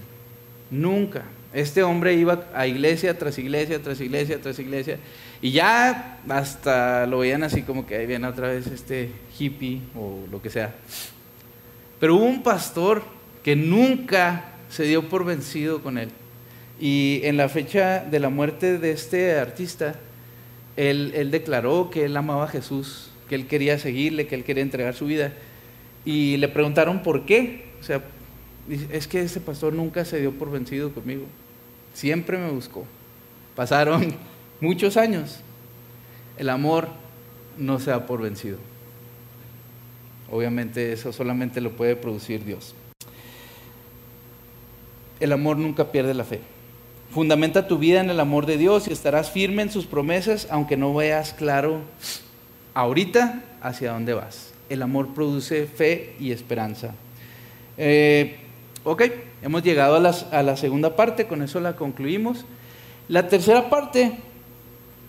nunca. 0.69 1.23
Este 1.53 1.83
hombre 1.83 2.13
iba 2.13 2.45
a 2.53 2.67
iglesia 2.67 3.17
tras 3.17 3.37
iglesia, 3.37 3.81
tras 3.81 3.99
iglesia, 3.99 4.39
tras 4.41 4.57
iglesia, 4.59 4.97
y 5.41 5.51
ya 5.51 6.19
hasta 6.29 7.07
lo 7.07 7.19
veían 7.19 7.43
así 7.43 7.63
como 7.63 7.87
que 7.87 7.95
ahí 7.95 8.05
viene 8.05 8.27
otra 8.27 8.49
vez 8.49 8.67
este 8.67 9.11
hippie 9.39 9.81
o 9.95 10.19
lo 10.29 10.41
que 10.41 10.49
sea. 10.49 10.75
Pero 11.99 12.15
hubo 12.15 12.25
un 12.25 12.43
pastor 12.43 13.03
que 13.43 13.55
nunca 13.55 14.45
se 14.69 14.83
dio 14.83 15.09
por 15.09 15.25
vencido 15.25 15.81
con 15.81 15.97
él. 15.97 16.09
Y 16.79 17.21
en 17.23 17.37
la 17.37 17.49
fecha 17.49 17.99
de 17.99 18.19
la 18.19 18.29
muerte 18.29 18.77
de 18.77 18.91
este 18.91 19.37
artista, 19.37 19.95
él, 20.77 21.11
él 21.15 21.31
declaró 21.31 21.89
que 21.89 22.05
él 22.05 22.15
amaba 22.17 22.45
a 22.45 22.47
Jesús, 22.47 23.09
que 23.27 23.35
él 23.35 23.47
quería 23.47 23.77
seguirle, 23.79 24.27
que 24.27 24.35
él 24.35 24.43
quería 24.43 24.63
entregar 24.63 24.93
su 24.93 25.05
vida. 25.05 25.33
Y 26.05 26.37
le 26.37 26.47
preguntaron 26.47 27.01
por 27.03 27.25
qué. 27.25 27.65
O 27.79 27.83
sea, 27.83 28.01
es 28.91 29.07
que 29.07 29.21
ese 29.21 29.39
pastor 29.39 29.73
nunca 29.73 30.05
se 30.05 30.19
dio 30.19 30.31
por 30.31 30.51
vencido 30.51 30.91
conmigo. 30.91 31.25
Siempre 31.93 32.37
me 32.37 32.49
buscó. 32.49 32.85
Pasaron 33.55 34.15
muchos 34.61 34.95
años. 34.95 35.41
El 36.37 36.49
amor 36.49 36.87
no 37.57 37.79
se 37.79 37.91
da 37.91 38.05
por 38.05 38.21
vencido. 38.21 38.57
Obviamente 40.31 40.93
eso 40.93 41.11
solamente 41.11 41.59
lo 41.59 41.73
puede 41.73 41.97
producir 41.97 42.45
Dios. 42.45 42.73
El 45.19 45.33
amor 45.33 45.57
nunca 45.57 45.91
pierde 45.91 46.13
la 46.13 46.23
fe. 46.23 46.39
Fundamenta 47.11 47.67
tu 47.67 47.77
vida 47.77 47.99
en 47.99 48.09
el 48.09 48.19
amor 48.21 48.45
de 48.45 48.57
Dios 48.57 48.87
y 48.87 48.93
estarás 48.93 49.29
firme 49.29 49.63
en 49.63 49.71
sus 49.71 49.85
promesas, 49.85 50.47
aunque 50.49 50.77
no 50.77 50.93
veas 50.93 51.33
claro 51.33 51.81
ahorita 52.73 53.43
hacia 53.61 53.91
dónde 53.91 54.13
vas. 54.13 54.53
El 54.69 54.81
amor 54.81 55.13
produce 55.13 55.67
fe 55.67 56.15
y 56.17 56.31
esperanza. 56.31 56.95
Eh, 57.77 58.37
Ok, 58.83 59.03
hemos 59.43 59.61
llegado 59.61 59.95
a, 59.95 60.43
la 60.43 60.57
segunda 60.57 60.95
parte, 60.95 61.27
con 61.27 61.43
eso 61.43 61.59
la 61.59 61.75
concluimos. 61.75 62.45
La 63.09 63.27
tercera 63.27 63.69
parte 63.69 64.13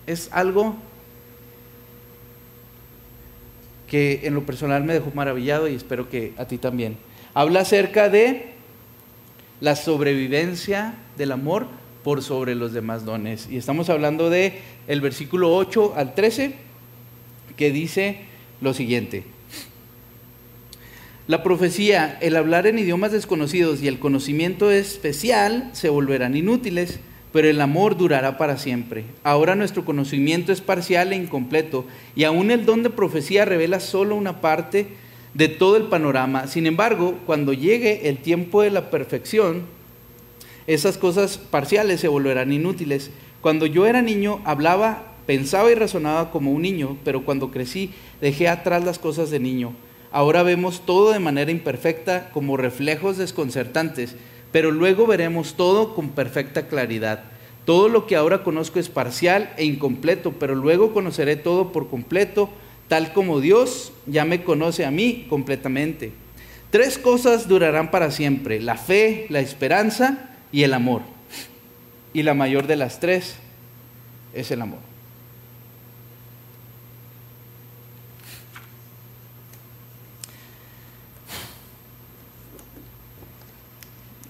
es 0.07 0.29
algo 0.33 0.77
que 3.89 4.21
en 4.25 4.35
lo 4.35 4.47
personal 4.47 4.85
me 4.85 4.95
dejó 4.95 5.11
maravillado 5.15 5.69
y 5.69 5.75
espero 5.75 6.09
que 6.09 6.33
a 6.39 6.47
ti 6.47 6.59
también. 6.59 6.97
Habla 7.35 7.61
acerca 7.61 8.09
de 8.09 8.53
la 9.61 9.77
sobrevivencia 9.77 10.95
del 11.17 11.33
amor 11.33 11.67
por 12.03 12.23
sobre 12.23 12.55
los 12.55 12.73
demás 12.73 13.05
dones. 13.05 13.49
Y 13.51 13.57
estamos 13.57 13.91
hablando 13.91 14.31
de 14.31 14.61
el 14.87 15.01
versículo 15.01 15.55
8 15.55 15.95
al 15.97 16.15
13 16.15 16.55
que 17.57 17.71
dice 17.71 18.21
lo 18.61 18.75
siguiente: 18.75 19.25
la 21.29 21.43
profecía, 21.43 22.19
el 22.21 22.37
hablar 22.37 22.67
en 22.67 22.79
idiomas 22.79 23.13
desconocidos 23.13 23.83
y 23.83 23.89
el 23.89 23.99
conocimiento 23.99 24.71
especial 24.71 25.71
se 25.73 25.89
volverán 25.89 26.37
inútiles, 26.37 26.99
pero 27.33 27.49
el 27.49 27.61
amor 27.61 27.97
durará 27.97 28.37
para 28.37 28.59
siempre. 28.59 29.05
Ahora 29.25 29.55
nuestro 29.55 29.85
conocimiento 29.85 30.53
es 30.53 30.61
parcial 30.61 31.13
e 31.13 31.17
incompleto, 31.17 31.87
y 32.15 32.25
aún 32.25 32.51
el 32.51 32.67
don 32.67 32.83
de 32.83 32.91
profecía 32.91 33.45
revela 33.45 33.81
solo 33.81 34.15
una 34.15 34.41
parte 34.41 34.89
de 35.35 35.49
todo 35.49 35.77
el 35.77 35.85
panorama. 35.85 36.47
Sin 36.47 36.67
embargo, 36.67 37.19
cuando 37.27 37.53
llegue 37.53 38.09
el 38.09 38.19
tiempo 38.19 38.63
de 38.63 38.71
la 38.71 38.91
perfección, 38.91 39.63
esas 40.67 40.99
cosas 40.99 41.39
parciales 41.39 42.01
se 42.01 42.09
volverán 42.09 42.53
inútiles. 42.53 43.11
Cuando 43.41 43.67
yo 43.67 43.87
era 43.87 44.03
niño, 44.03 44.41
hablaba, 44.45 45.15
pensaba 45.27 45.71
y 45.73 45.75
razonaba 45.75 46.31
como 46.31 46.53
un 46.53 46.63
niño, 46.63 46.99
pero 47.05 47.25
cuando 47.25 47.51
crecí, 47.51 47.91
dejé 48.21 48.49
atrás 48.49 48.85
las 48.85 48.99
cosas 48.99 49.31
de 49.31 49.41
niño. 49.41 49.73
Ahora 50.13 50.43
vemos 50.43 50.83
todo 50.85 51.13
de 51.13 51.19
manera 51.19 51.51
imperfecta 51.51 52.31
como 52.31 52.59
reflejos 52.59 53.17
desconcertantes, 53.17 54.15
pero 54.53 54.71
luego 54.71 55.07
veremos 55.07 55.55
todo 55.55 55.95
con 55.95 56.11
perfecta 56.11 56.69
claridad. 56.69 57.25
Todo 57.65 57.89
lo 57.89 58.07
que 58.07 58.17
ahora 58.17 58.43
conozco 58.43 58.79
es 58.79 58.89
parcial 58.89 59.53
e 59.57 59.65
incompleto, 59.65 60.33
pero 60.33 60.55
luego 60.55 60.93
conoceré 60.93 61.37
todo 61.37 61.73
por 61.73 61.89
completo, 61.89 62.51
tal 62.89 63.13
como 63.13 63.41
Dios 63.41 63.93
ya 64.07 64.25
me 64.25 64.45
conoce 64.45 64.85
a 64.85 64.91
mí 64.91 65.27
completamente. 65.29 66.13
Tres 66.71 66.99
cosas 66.99 67.49
durarán 67.49 67.91
para 67.91 68.11
siempre, 68.11 68.61
la 68.61 68.77
fe, 68.77 69.27
la 69.29 69.41
esperanza 69.41 70.31
y 70.51 70.65
el 70.65 70.75
amor. 70.75 71.03
Y 72.13 72.23
la 72.23 72.35
mayor 72.35 72.67
de 72.67 72.77
las 72.77 73.01
tres 73.01 73.37
es 74.35 74.51
el 74.51 74.63
amor. 74.63 74.92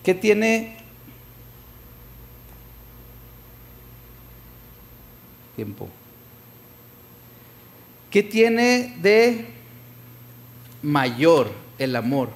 ¿Qué 0.03 0.15
tiene 0.15 0.77
tiempo? 5.55 5.89
¿Qué 8.11 8.23
tiene 8.23 8.97
de 9.01 9.47
mayor 10.83 11.53
el 11.79 11.95
amor 11.95 12.31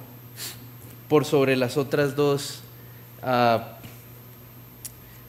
por 1.09 1.25
sobre 1.25 1.55
las 1.55 1.77
otras 1.77 2.15
dos 2.15 2.61
ah, 3.21 3.77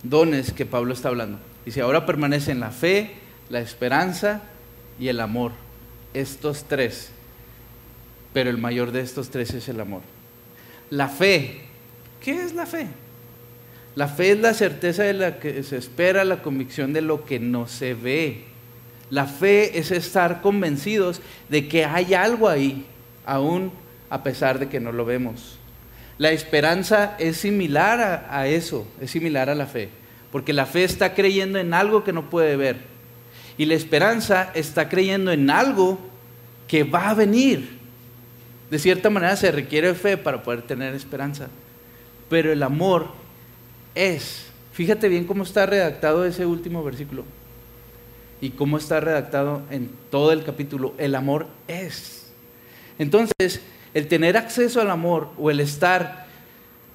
dones 0.05 0.53
que 0.53 0.65
Pablo 0.65 0.95
está 0.95 1.09
hablando? 1.09 1.41
Dice, 1.67 1.81
ahora 1.81 2.07
permanecen 2.07 2.61
la 2.61 2.71
fe, 2.71 3.17
la 3.51 3.59
esperanza 3.61 4.43
y 5.01 5.09
el 5.09 5.21
amor. 5.21 5.53
Estos 6.15 6.65
tres. 6.65 7.11
Pero 8.33 8.49
el 8.49 8.59
mayor 8.59 8.93
de 8.93 9.01
estos 9.01 9.29
tres 9.29 9.53
es 9.55 9.69
el 9.69 9.81
amor. 9.81 10.03
La 10.89 11.09
fe 11.09 11.68
¿Qué 12.21 12.43
es 12.43 12.55
la 12.55 12.67
fe? 12.67 12.87
La 13.95 14.07
fe 14.07 14.33
es 14.33 14.39
la 14.39 14.55
certeza 14.55 15.03
de 15.03 15.13
la 15.13 15.39
que 15.39 15.63
se 15.63 15.77
espera, 15.77 16.25
la 16.25 16.43
convicción 16.43 16.93
de 16.93 17.01
lo 17.01 17.25
que 17.25 17.41
no 17.41 17.67
se 17.67 17.95
ve. 17.95 18.45
La 19.11 19.27
fe 19.27 19.79
es 19.79 19.91
estar 19.91 20.41
convencidos 20.41 21.21
de 21.49 21.67
que 21.67 21.85
hay 21.85 22.15
algo 22.15 22.49
ahí, 22.49 22.87
aún 23.27 23.73
a 24.11 24.23
pesar 24.23 24.59
de 24.59 24.69
que 24.69 24.81
no 24.81 24.93
lo 24.93 25.05
vemos. 25.05 25.59
La 26.19 26.31
esperanza 26.31 27.17
es 27.19 27.39
similar 27.39 28.01
a, 28.01 28.39
a, 28.39 28.47
eso, 28.47 28.87
es 29.01 29.11
similar 29.11 29.51
a 29.51 29.55
la 29.55 29.67
fe, 29.67 29.89
porque 30.31 30.53
la 30.53 30.67
fe 30.67 30.85
está 30.85 31.15
creyendo 31.15 31.59
en 31.59 31.75
algo 31.75 32.05
que 32.05 32.13
no 32.13 32.29
puede 32.29 32.57
ver. 32.57 32.77
Y 33.57 33.65
la 33.65 33.75
esperanza 33.75 34.53
está 34.55 34.89
creyendo 34.89 35.33
en 35.33 35.51
algo 35.51 35.99
que 36.69 36.85
va 36.85 37.11
a 37.11 37.15
venir. 37.15 37.79
De 38.71 38.79
cierta 38.79 39.11
manera 39.11 39.35
se 39.37 39.51
requiere 39.51 39.95
fe 39.95 40.17
para 40.17 40.43
poder 40.43 40.63
tener 40.63 40.95
esperanza. 40.95 41.49
Pero 42.29 42.53
el 42.53 42.63
amor 42.63 43.09
es, 43.95 44.47
fíjate 44.73 45.09
bien 45.09 45.25
cómo 45.25 45.43
está 45.43 45.67
redactado 45.67 46.25
ese 46.25 46.47
último 46.47 46.85
versículo 46.85 47.25
y 48.41 48.51
cómo 48.51 48.79
está 48.79 49.01
redactado 49.01 49.63
en 49.71 49.91
todo 50.11 50.33
el 50.33 50.45
capítulo. 50.45 50.95
El 50.99 51.15
amor 51.15 51.47
es. 51.67 52.31
Entonces, 52.99 53.61
el 53.95 54.09
tener 54.09 54.37
acceso 54.37 54.81
al 54.81 54.91
amor 54.91 55.31
o 55.39 55.51
el 55.51 55.61
estar 55.61 56.29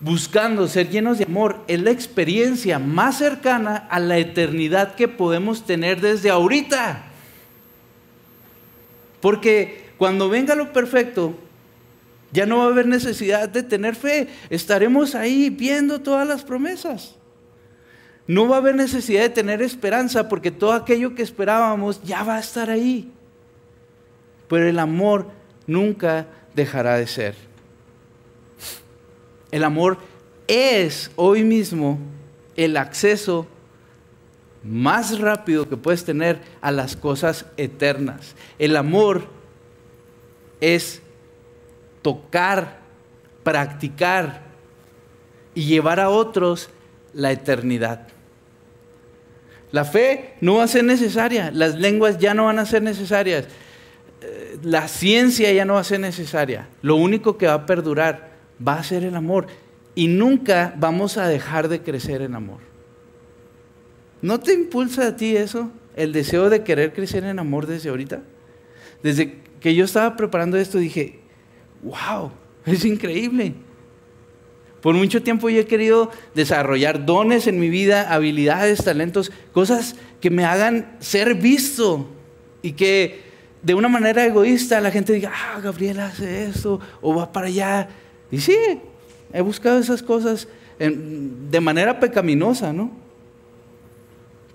buscando 0.04 0.68
ser 0.68 0.90
llenos 0.90 1.18
de 1.18 1.24
amor, 1.24 1.62
es 1.68 1.82
la 1.82 1.92
experiencia 1.92 2.78
más 2.78 3.20
cercana 3.20 3.88
a 3.90 4.02
la 4.02 4.18
eternidad 4.18 4.96
que 4.96 5.08
podemos 5.08 5.66
tener 5.66 6.02
desde 6.02 6.30
ahorita. 6.30 7.06
Porque 9.22 9.92
cuando 9.98 10.28
venga 10.28 10.56
lo 10.56 10.74
perfecto, 10.74 11.40
ya 12.34 12.48
no 12.48 12.58
va 12.58 12.64
a 12.66 12.68
haber 12.70 12.88
necesidad 12.88 13.48
de 13.48 13.62
tener 13.62 13.96
fe. 13.96 14.28
Estaremos 14.50 15.14
ahí 15.14 15.52
viendo 15.52 16.02
todas 16.02 16.28
las 16.28 16.44
promesas. 16.44 17.16
No 18.26 18.48
va 18.48 18.56
a 18.56 18.60
haber 18.60 18.76
necesidad 18.76 19.22
de 19.22 19.30
tener 19.30 19.62
esperanza 19.62 20.28
porque 20.28 20.50
todo 20.50 20.74
aquello 20.74 21.14
que 21.14 21.22
esperábamos 21.22 22.02
ya 22.02 22.24
va 22.24 22.38
a 22.38 22.40
estar 22.40 22.72
ahí. 22.72 23.12
Pero 24.50 24.68
el 24.68 24.80
amor 24.80 25.28
nunca 25.68 26.26
dejará 26.56 26.98
de 26.98 27.06
ser. 27.06 27.36
El 29.52 29.64
amor 29.64 30.00
es 30.48 31.12
hoy 31.16 31.44
mismo 31.44 32.00
el 32.56 32.78
acceso 32.78 33.46
más 34.64 35.20
rápido 35.20 35.70
que 35.70 35.78
puedes 35.78 36.04
tener 36.04 36.40
a 36.62 36.72
las 36.72 36.96
cosas 36.96 37.46
eternas. 37.58 38.36
El 38.58 38.76
amor 38.76 39.28
es 40.62 41.03
tocar, 42.04 42.78
practicar 43.44 44.42
y 45.56 45.66
llevar 45.66 46.00
a 46.00 46.10
otros 46.10 46.70
la 47.14 47.32
eternidad. 47.32 48.08
La 49.72 49.86
fe 49.86 50.36
no 50.40 50.58
va 50.58 50.66
a 50.66 50.68
ser 50.68 50.84
necesaria, 50.84 51.50
las 51.52 51.76
lenguas 51.80 52.20
ya 52.20 52.36
no 52.36 52.46
van 52.46 52.60
a 52.60 52.66
ser 52.68 52.84
necesarias, 52.84 53.46
eh, 54.22 54.60
la 54.62 54.88
ciencia 54.88 55.52
ya 55.52 55.66
no 55.66 55.74
va 55.74 55.80
a 55.80 55.84
ser 55.84 56.00
necesaria. 56.00 56.70
Lo 56.84 56.96
único 56.96 57.40
que 57.40 57.48
va 57.48 57.54
a 57.54 57.66
perdurar 57.66 58.34
va 58.66 58.76
a 58.76 58.84
ser 58.84 59.04
el 59.04 59.16
amor 59.16 59.48
y 59.96 60.08
nunca 60.08 60.76
vamos 60.78 61.18
a 61.18 61.28
dejar 61.28 61.70
de 61.70 61.82
crecer 61.82 62.22
en 62.22 62.36
amor. 62.36 62.60
¿No 64.22 64.40
te 64.40 64.54
impulsa 64.54 65.08
a 65.08 65.16
ti 65.16 65.36
eso, 65.36 65.72
el 65.96 66.14
deseo 66.14 66.50
de 66.50 66.64
querer 66.64 66.94
crecer 66.94 67.24
en 67.24 67.40
amor 67.40 67.66
desde 67.66 67.90
ahorita? 67.90 68.22
Desde 69.02 69.40
que 69.60 69.74
yo 69.74 69.86
estaba 69.86 70.16
preparando 70.16 70.58
esto 70.58 70.78
dije, 70.78 71.23
wow, 71.84 72.32
es 72.66 72.86
increíble. 72.86 73.54
Por 74.82 74.96
mucho 74.96 75.24
tiempo 75.24 75.50
yo 75.50 75.62
he 75.62 75.66
querido 75.66 76.12
desarrollar 76.36 77.06
dones 77.06 77.48
en 77.48 77.60
mi 77.60 77.70
vida, 77.70 78.14
habilidades, 78.14 78.84
talentos, 78.84 79.32
cosas 79.54 79.96
que 80.20 80.30
me 80.30 80.44
hagan 80.44 80.98
ser 81.00 81.36
visto 81.36 82.10
y 82.62 82.74
que 82.74 83.22
de 83.62 83.76
una 83.76 83.88
manera 83.88 84.26
egoísta 84.26 84.82
la 84.82 84.92
gente 84.92 85.14
diga, 85.14 85.32
ah, 85.34 85.62
Gabriel 85.62 86.02
hace 86.02 86.48
esto 86.48 86.82
o 87.02 87.16
va 87.16 87.32
para 87.32 87.48
allá. 87.48 87.88
Y 88.30 88.40
sí, 88.40 88.58
he 89.32 89.42
buscado 89.42 89.80
esas 89.80 90.04
cosas 90.04 90.50
de 90.78 91.62
manera 91.62 92.00
pecaminosa, 92.00 92.74
¿no? 92.74 92.92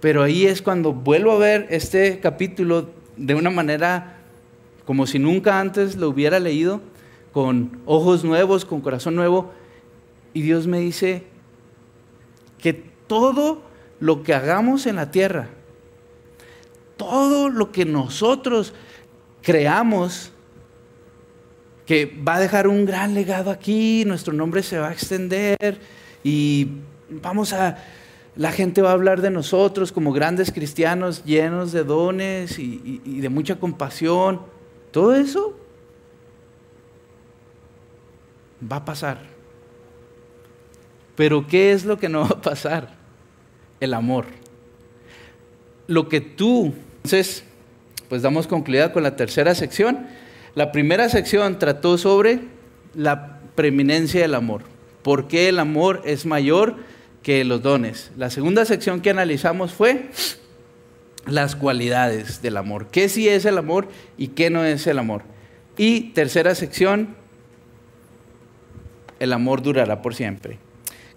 Pero 0.00 0.22
ahí 0.22 0.46
es 0.46 0.60
cuando 0.60 0.92
vuelvo 0.92 1.32
a 1.32 1.38
ver 1.38 1.66
este 1.70 2.20
capítulo 2.20 2.90
de 3.16 3.34
una 3.34 3.50
manera 3.50 4.18
como 4.84 5.06
si 5.06 5.18
nunca 5.18 5.58
antes 5.58 5.96
lo 5.96 6.08
hubiera 6.08 6.38
leído 6.38 6.82
con 7.32 7.80
ojos 7.86 8.24
nuevos, 8.24 8.64
con 8.64 8.80
corazón 8.80 9.14
nuevo. 9.14 9.50
Y 10.32 10.42
Dios 10.42 10.66
me 10.66 10.80
dice 10.80 11.24
que 12.58 12.72
todo 12.72 13.62
lo 14.00 14.22
que 14.22 14.34
hagamos 14.34 14.86
en 14.86 14.96
la 14.96 15.10
tierra, 15.10 15.48
todo 16.96 17.48
lo 17.48 17.72
que 17.72 17.84
nosotros 17.84 18.74
creamos, 19.42 20.32
que 21.86 22.06
va 22.06 22.36
a 22.36 22.40
dejar 22.40 22.68
un 22.68 22.84
gran 22.84 23.14
legado 23.14 23.50
aquí, 23.50 24.04
nuestro 24.06 24.34
nombre 24.34 24.62
se 24.62 24.78
va 24.78 24.88
a 24.88 24.92
extender 24.92 25.80
y 26.22 26.68
vamos 27.08 27.52
a, 27.54 27.78
la 28.36 28.52
gente 28.52 28.82
va 28.82 28.90
a 28.90 28.92
hablar 28.92 29.22
de 29.22 29.30
nosotros 29.30 29.90
como 29.90 30.12
grandes 30.12 30.52
cristianos 30.52 31.24
llenos 31.24 31.72
de 31.72 31.84
dones 31.84 32.58
y, 32.58 33.00
y 33.04 33.20
de 33.20 33.28
mucha 33.30 33.56
compasión. 33.58 34.42
Todo 34.90 35.14
eso 35.14 35.56
va 38.60 38.76
a 38.76 38.84
pasar. 38.84 39.18
Pero 41.16 41.46
¿qué 41.46 41.72
es 41.72 41.84
lo 41.84 41.98
que 41.98 42.08
no 42.08 42.20
va 42.20 42.28
a 42.28 42.40
pasar? 42.40 42.94
El 43.80 43.94
amor. 43.94 44.26
Lo 45.86 46.08
que 46.08 46.20
tú, 46.20 46.74
entonces, 46.96 47.44
pues 48.08 48.22
damos 48.22 48.46
concluida 48.46 48.92
con 48.92 49.02
la 49.02 49.16
tercera 49.16 49.54
sección. 49.54 50.06
La 50.54 50.72
primera 50.72 51.08
sección 51.08 51.58
trató 51.58 51.98
sobre 51.98 52.40
la 52.94 53.40
preeminencia 53.54 54.22
del 54.22 54.34
amor. 54.34 54.62
¿Por 55.02 55.28
qué 55.28 55.48
el 55.48 55.58
amor 55.58 56.02
es 56.04 56.26
mayor 56.26 56.76
que 57.22 57.44
los 57.44 57.62
dones? 57.62 58.10
La 58.16 58.30
segunda 58.30 58.64
sección 58.64 59.00
que 59.00 59.10
analizamos 59.10 59.72
fue 59.72 60.10
las 61.26 61.56
cualidades 61.56 62.42
del 62.42 62.56
amor. 62.56 62.88
¿Qué 62.90 63.08
sí 63.08 63.28
es 63.28 63.44
el 63.44 63.58
amor 63.58 63.88
y 64.16 64.28
qué 64.28 64.50
no 64.50 64.64
es 64.64 64.86
el 64.86 64.98
amor? 64.98 65.22
Y 65.76 66.10
tercera 66.10 66.54
sección, 66.54 67.16
el 69.20 69.32
amor 69.32 69.62
durará 69.62 70.02
por 70.02 70.14
siempre. 70.14 70.58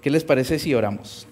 ¿Qué 0.02 0.10
les 0.10 0.24
parece 0.24 0.60
si 0.60 0.74
oramos? 0.74 1.28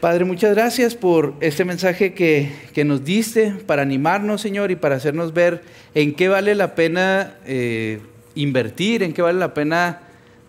Padre, 0.00 0.24
muchas 0.24 0.54
gracias 0.54 0.94
por 0.94 1.34
este 1.40 1.64
mensaje 1.64 2.14
que, 2.14 2.84
nos 2.84 3.04
diste 3.04 3.52
para 3.66 3.82
animarnos, 3.82 4.40
Señor, 4.40 4.70
y 4.70 4.76
para 4.76 4.96
hacernos 4.96 5.32
ver 5.32 5.62
en 5.94 6.14
qué 6.14 6.28
vale 6.28 6.54
la 6.54 6.74
pena 6.74 7.34
eh, 7.46 8.00
invertir, 8.34 9.02
en 9.02 9.12
qué 9.12 9.22
vale 9.22 9.38
la 9.38 9.54
pena 9.54 10.00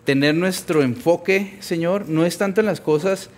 tener 0.04 0.34
nuestro 0.34 0.82
enfoque, 0.82 1.54
Señor. 1.60 2.08
No 2.08 2.24
es 2.24 2.38
tanto 2.38 2.60
en 2.60 2.66
las 2.66 2.80
cosas 2.80 3.30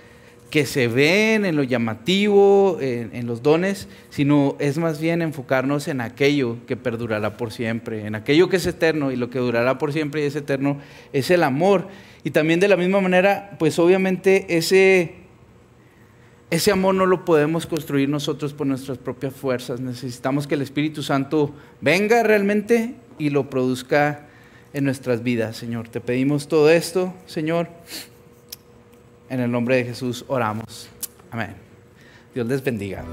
que 0.50 0.64
se 0.64 0.88
ven, 0.88 1.44
en 1.44 1.56
lo 1.56 1.62
llamativo, 1.62 2.78
en, 2.80 3.26
los 3.26 3.42
dones, 3.42 3.88
sino 4.08 4.56
es 4.58 4.78
más 4.78 5.00
bien 5.00 5.20
enfocarnos 5.20 5.88
en 5.88 6.00
aquello 6.00 6.56
que 6.66 6.76
perdurará 6.76 7.36
por 7.36 7.52
siempre, 7.52 8.06
en 8.06 8.14
aquello 8.14 8.48
que 8.48 8.56
es 8.56 8.66
eterno 8.66 9.12
y 9.12 9.16
lo 9.16 9.28
que 9.28 9.38
durará 9.38 9.76
por 9.76 9.92
siempre 9.92 10.22
y 10.22 10.26
es 10.26 10.36
eterno 10.36 10.78
es 11.12 11.30
el 11.30 11.42
amor. 11.42 11.88
Y 12.24 12.30
también 12.30 12.60
de 12.60 12.68
la 12.68 12.76
misma 12.76 13.00
manera, 13.00 13.56
pues 13.58 13.78
obviamente 13.78 14.56
ese, 14.56 15.16
ese 16.50 16.70
amor 16.70 16.94
no 16.94 17.04
lo 17.04 17.26
podemos 17.26 17.66
construir 17.66 18.08
nosotros 18.08 18.54
por 18.54 18.66
nuestras 18.66 18.96
propias 18.96 19.34
fuerzas, 19.34 19.80
necesitamos 19.80 20.46
que 20.46 20.54
el 20.54 20.62
Espíritu 20.62 21.02
Santo 21.02 21.54
venga 21.82 22.22
realmente 22.22 22.94
y 23.18 23.30
lo 23.30 23.50
produzca 23.50 24.28
en 24.72 24.84
nuestras 24.84 25.22
vidas, 25.22 25.56
Señor. 25.56 25.88
Te 25.88 26.00
pedimos 26.00 26.48
todo 26.48 26.70
esto, 26.70 27.14
Señor. 27.26 27.68
En 29.30 29.40
el 29.40 29.50
nombre 29.50 29.76
de 29.76 29.84
Jesús 29.84 30.24
oramos. 30.28 30.88
Amén. 31.30 31.54
Dios 32.34 32.46
les 32.46 32.62
bendiga. 32.62 33.04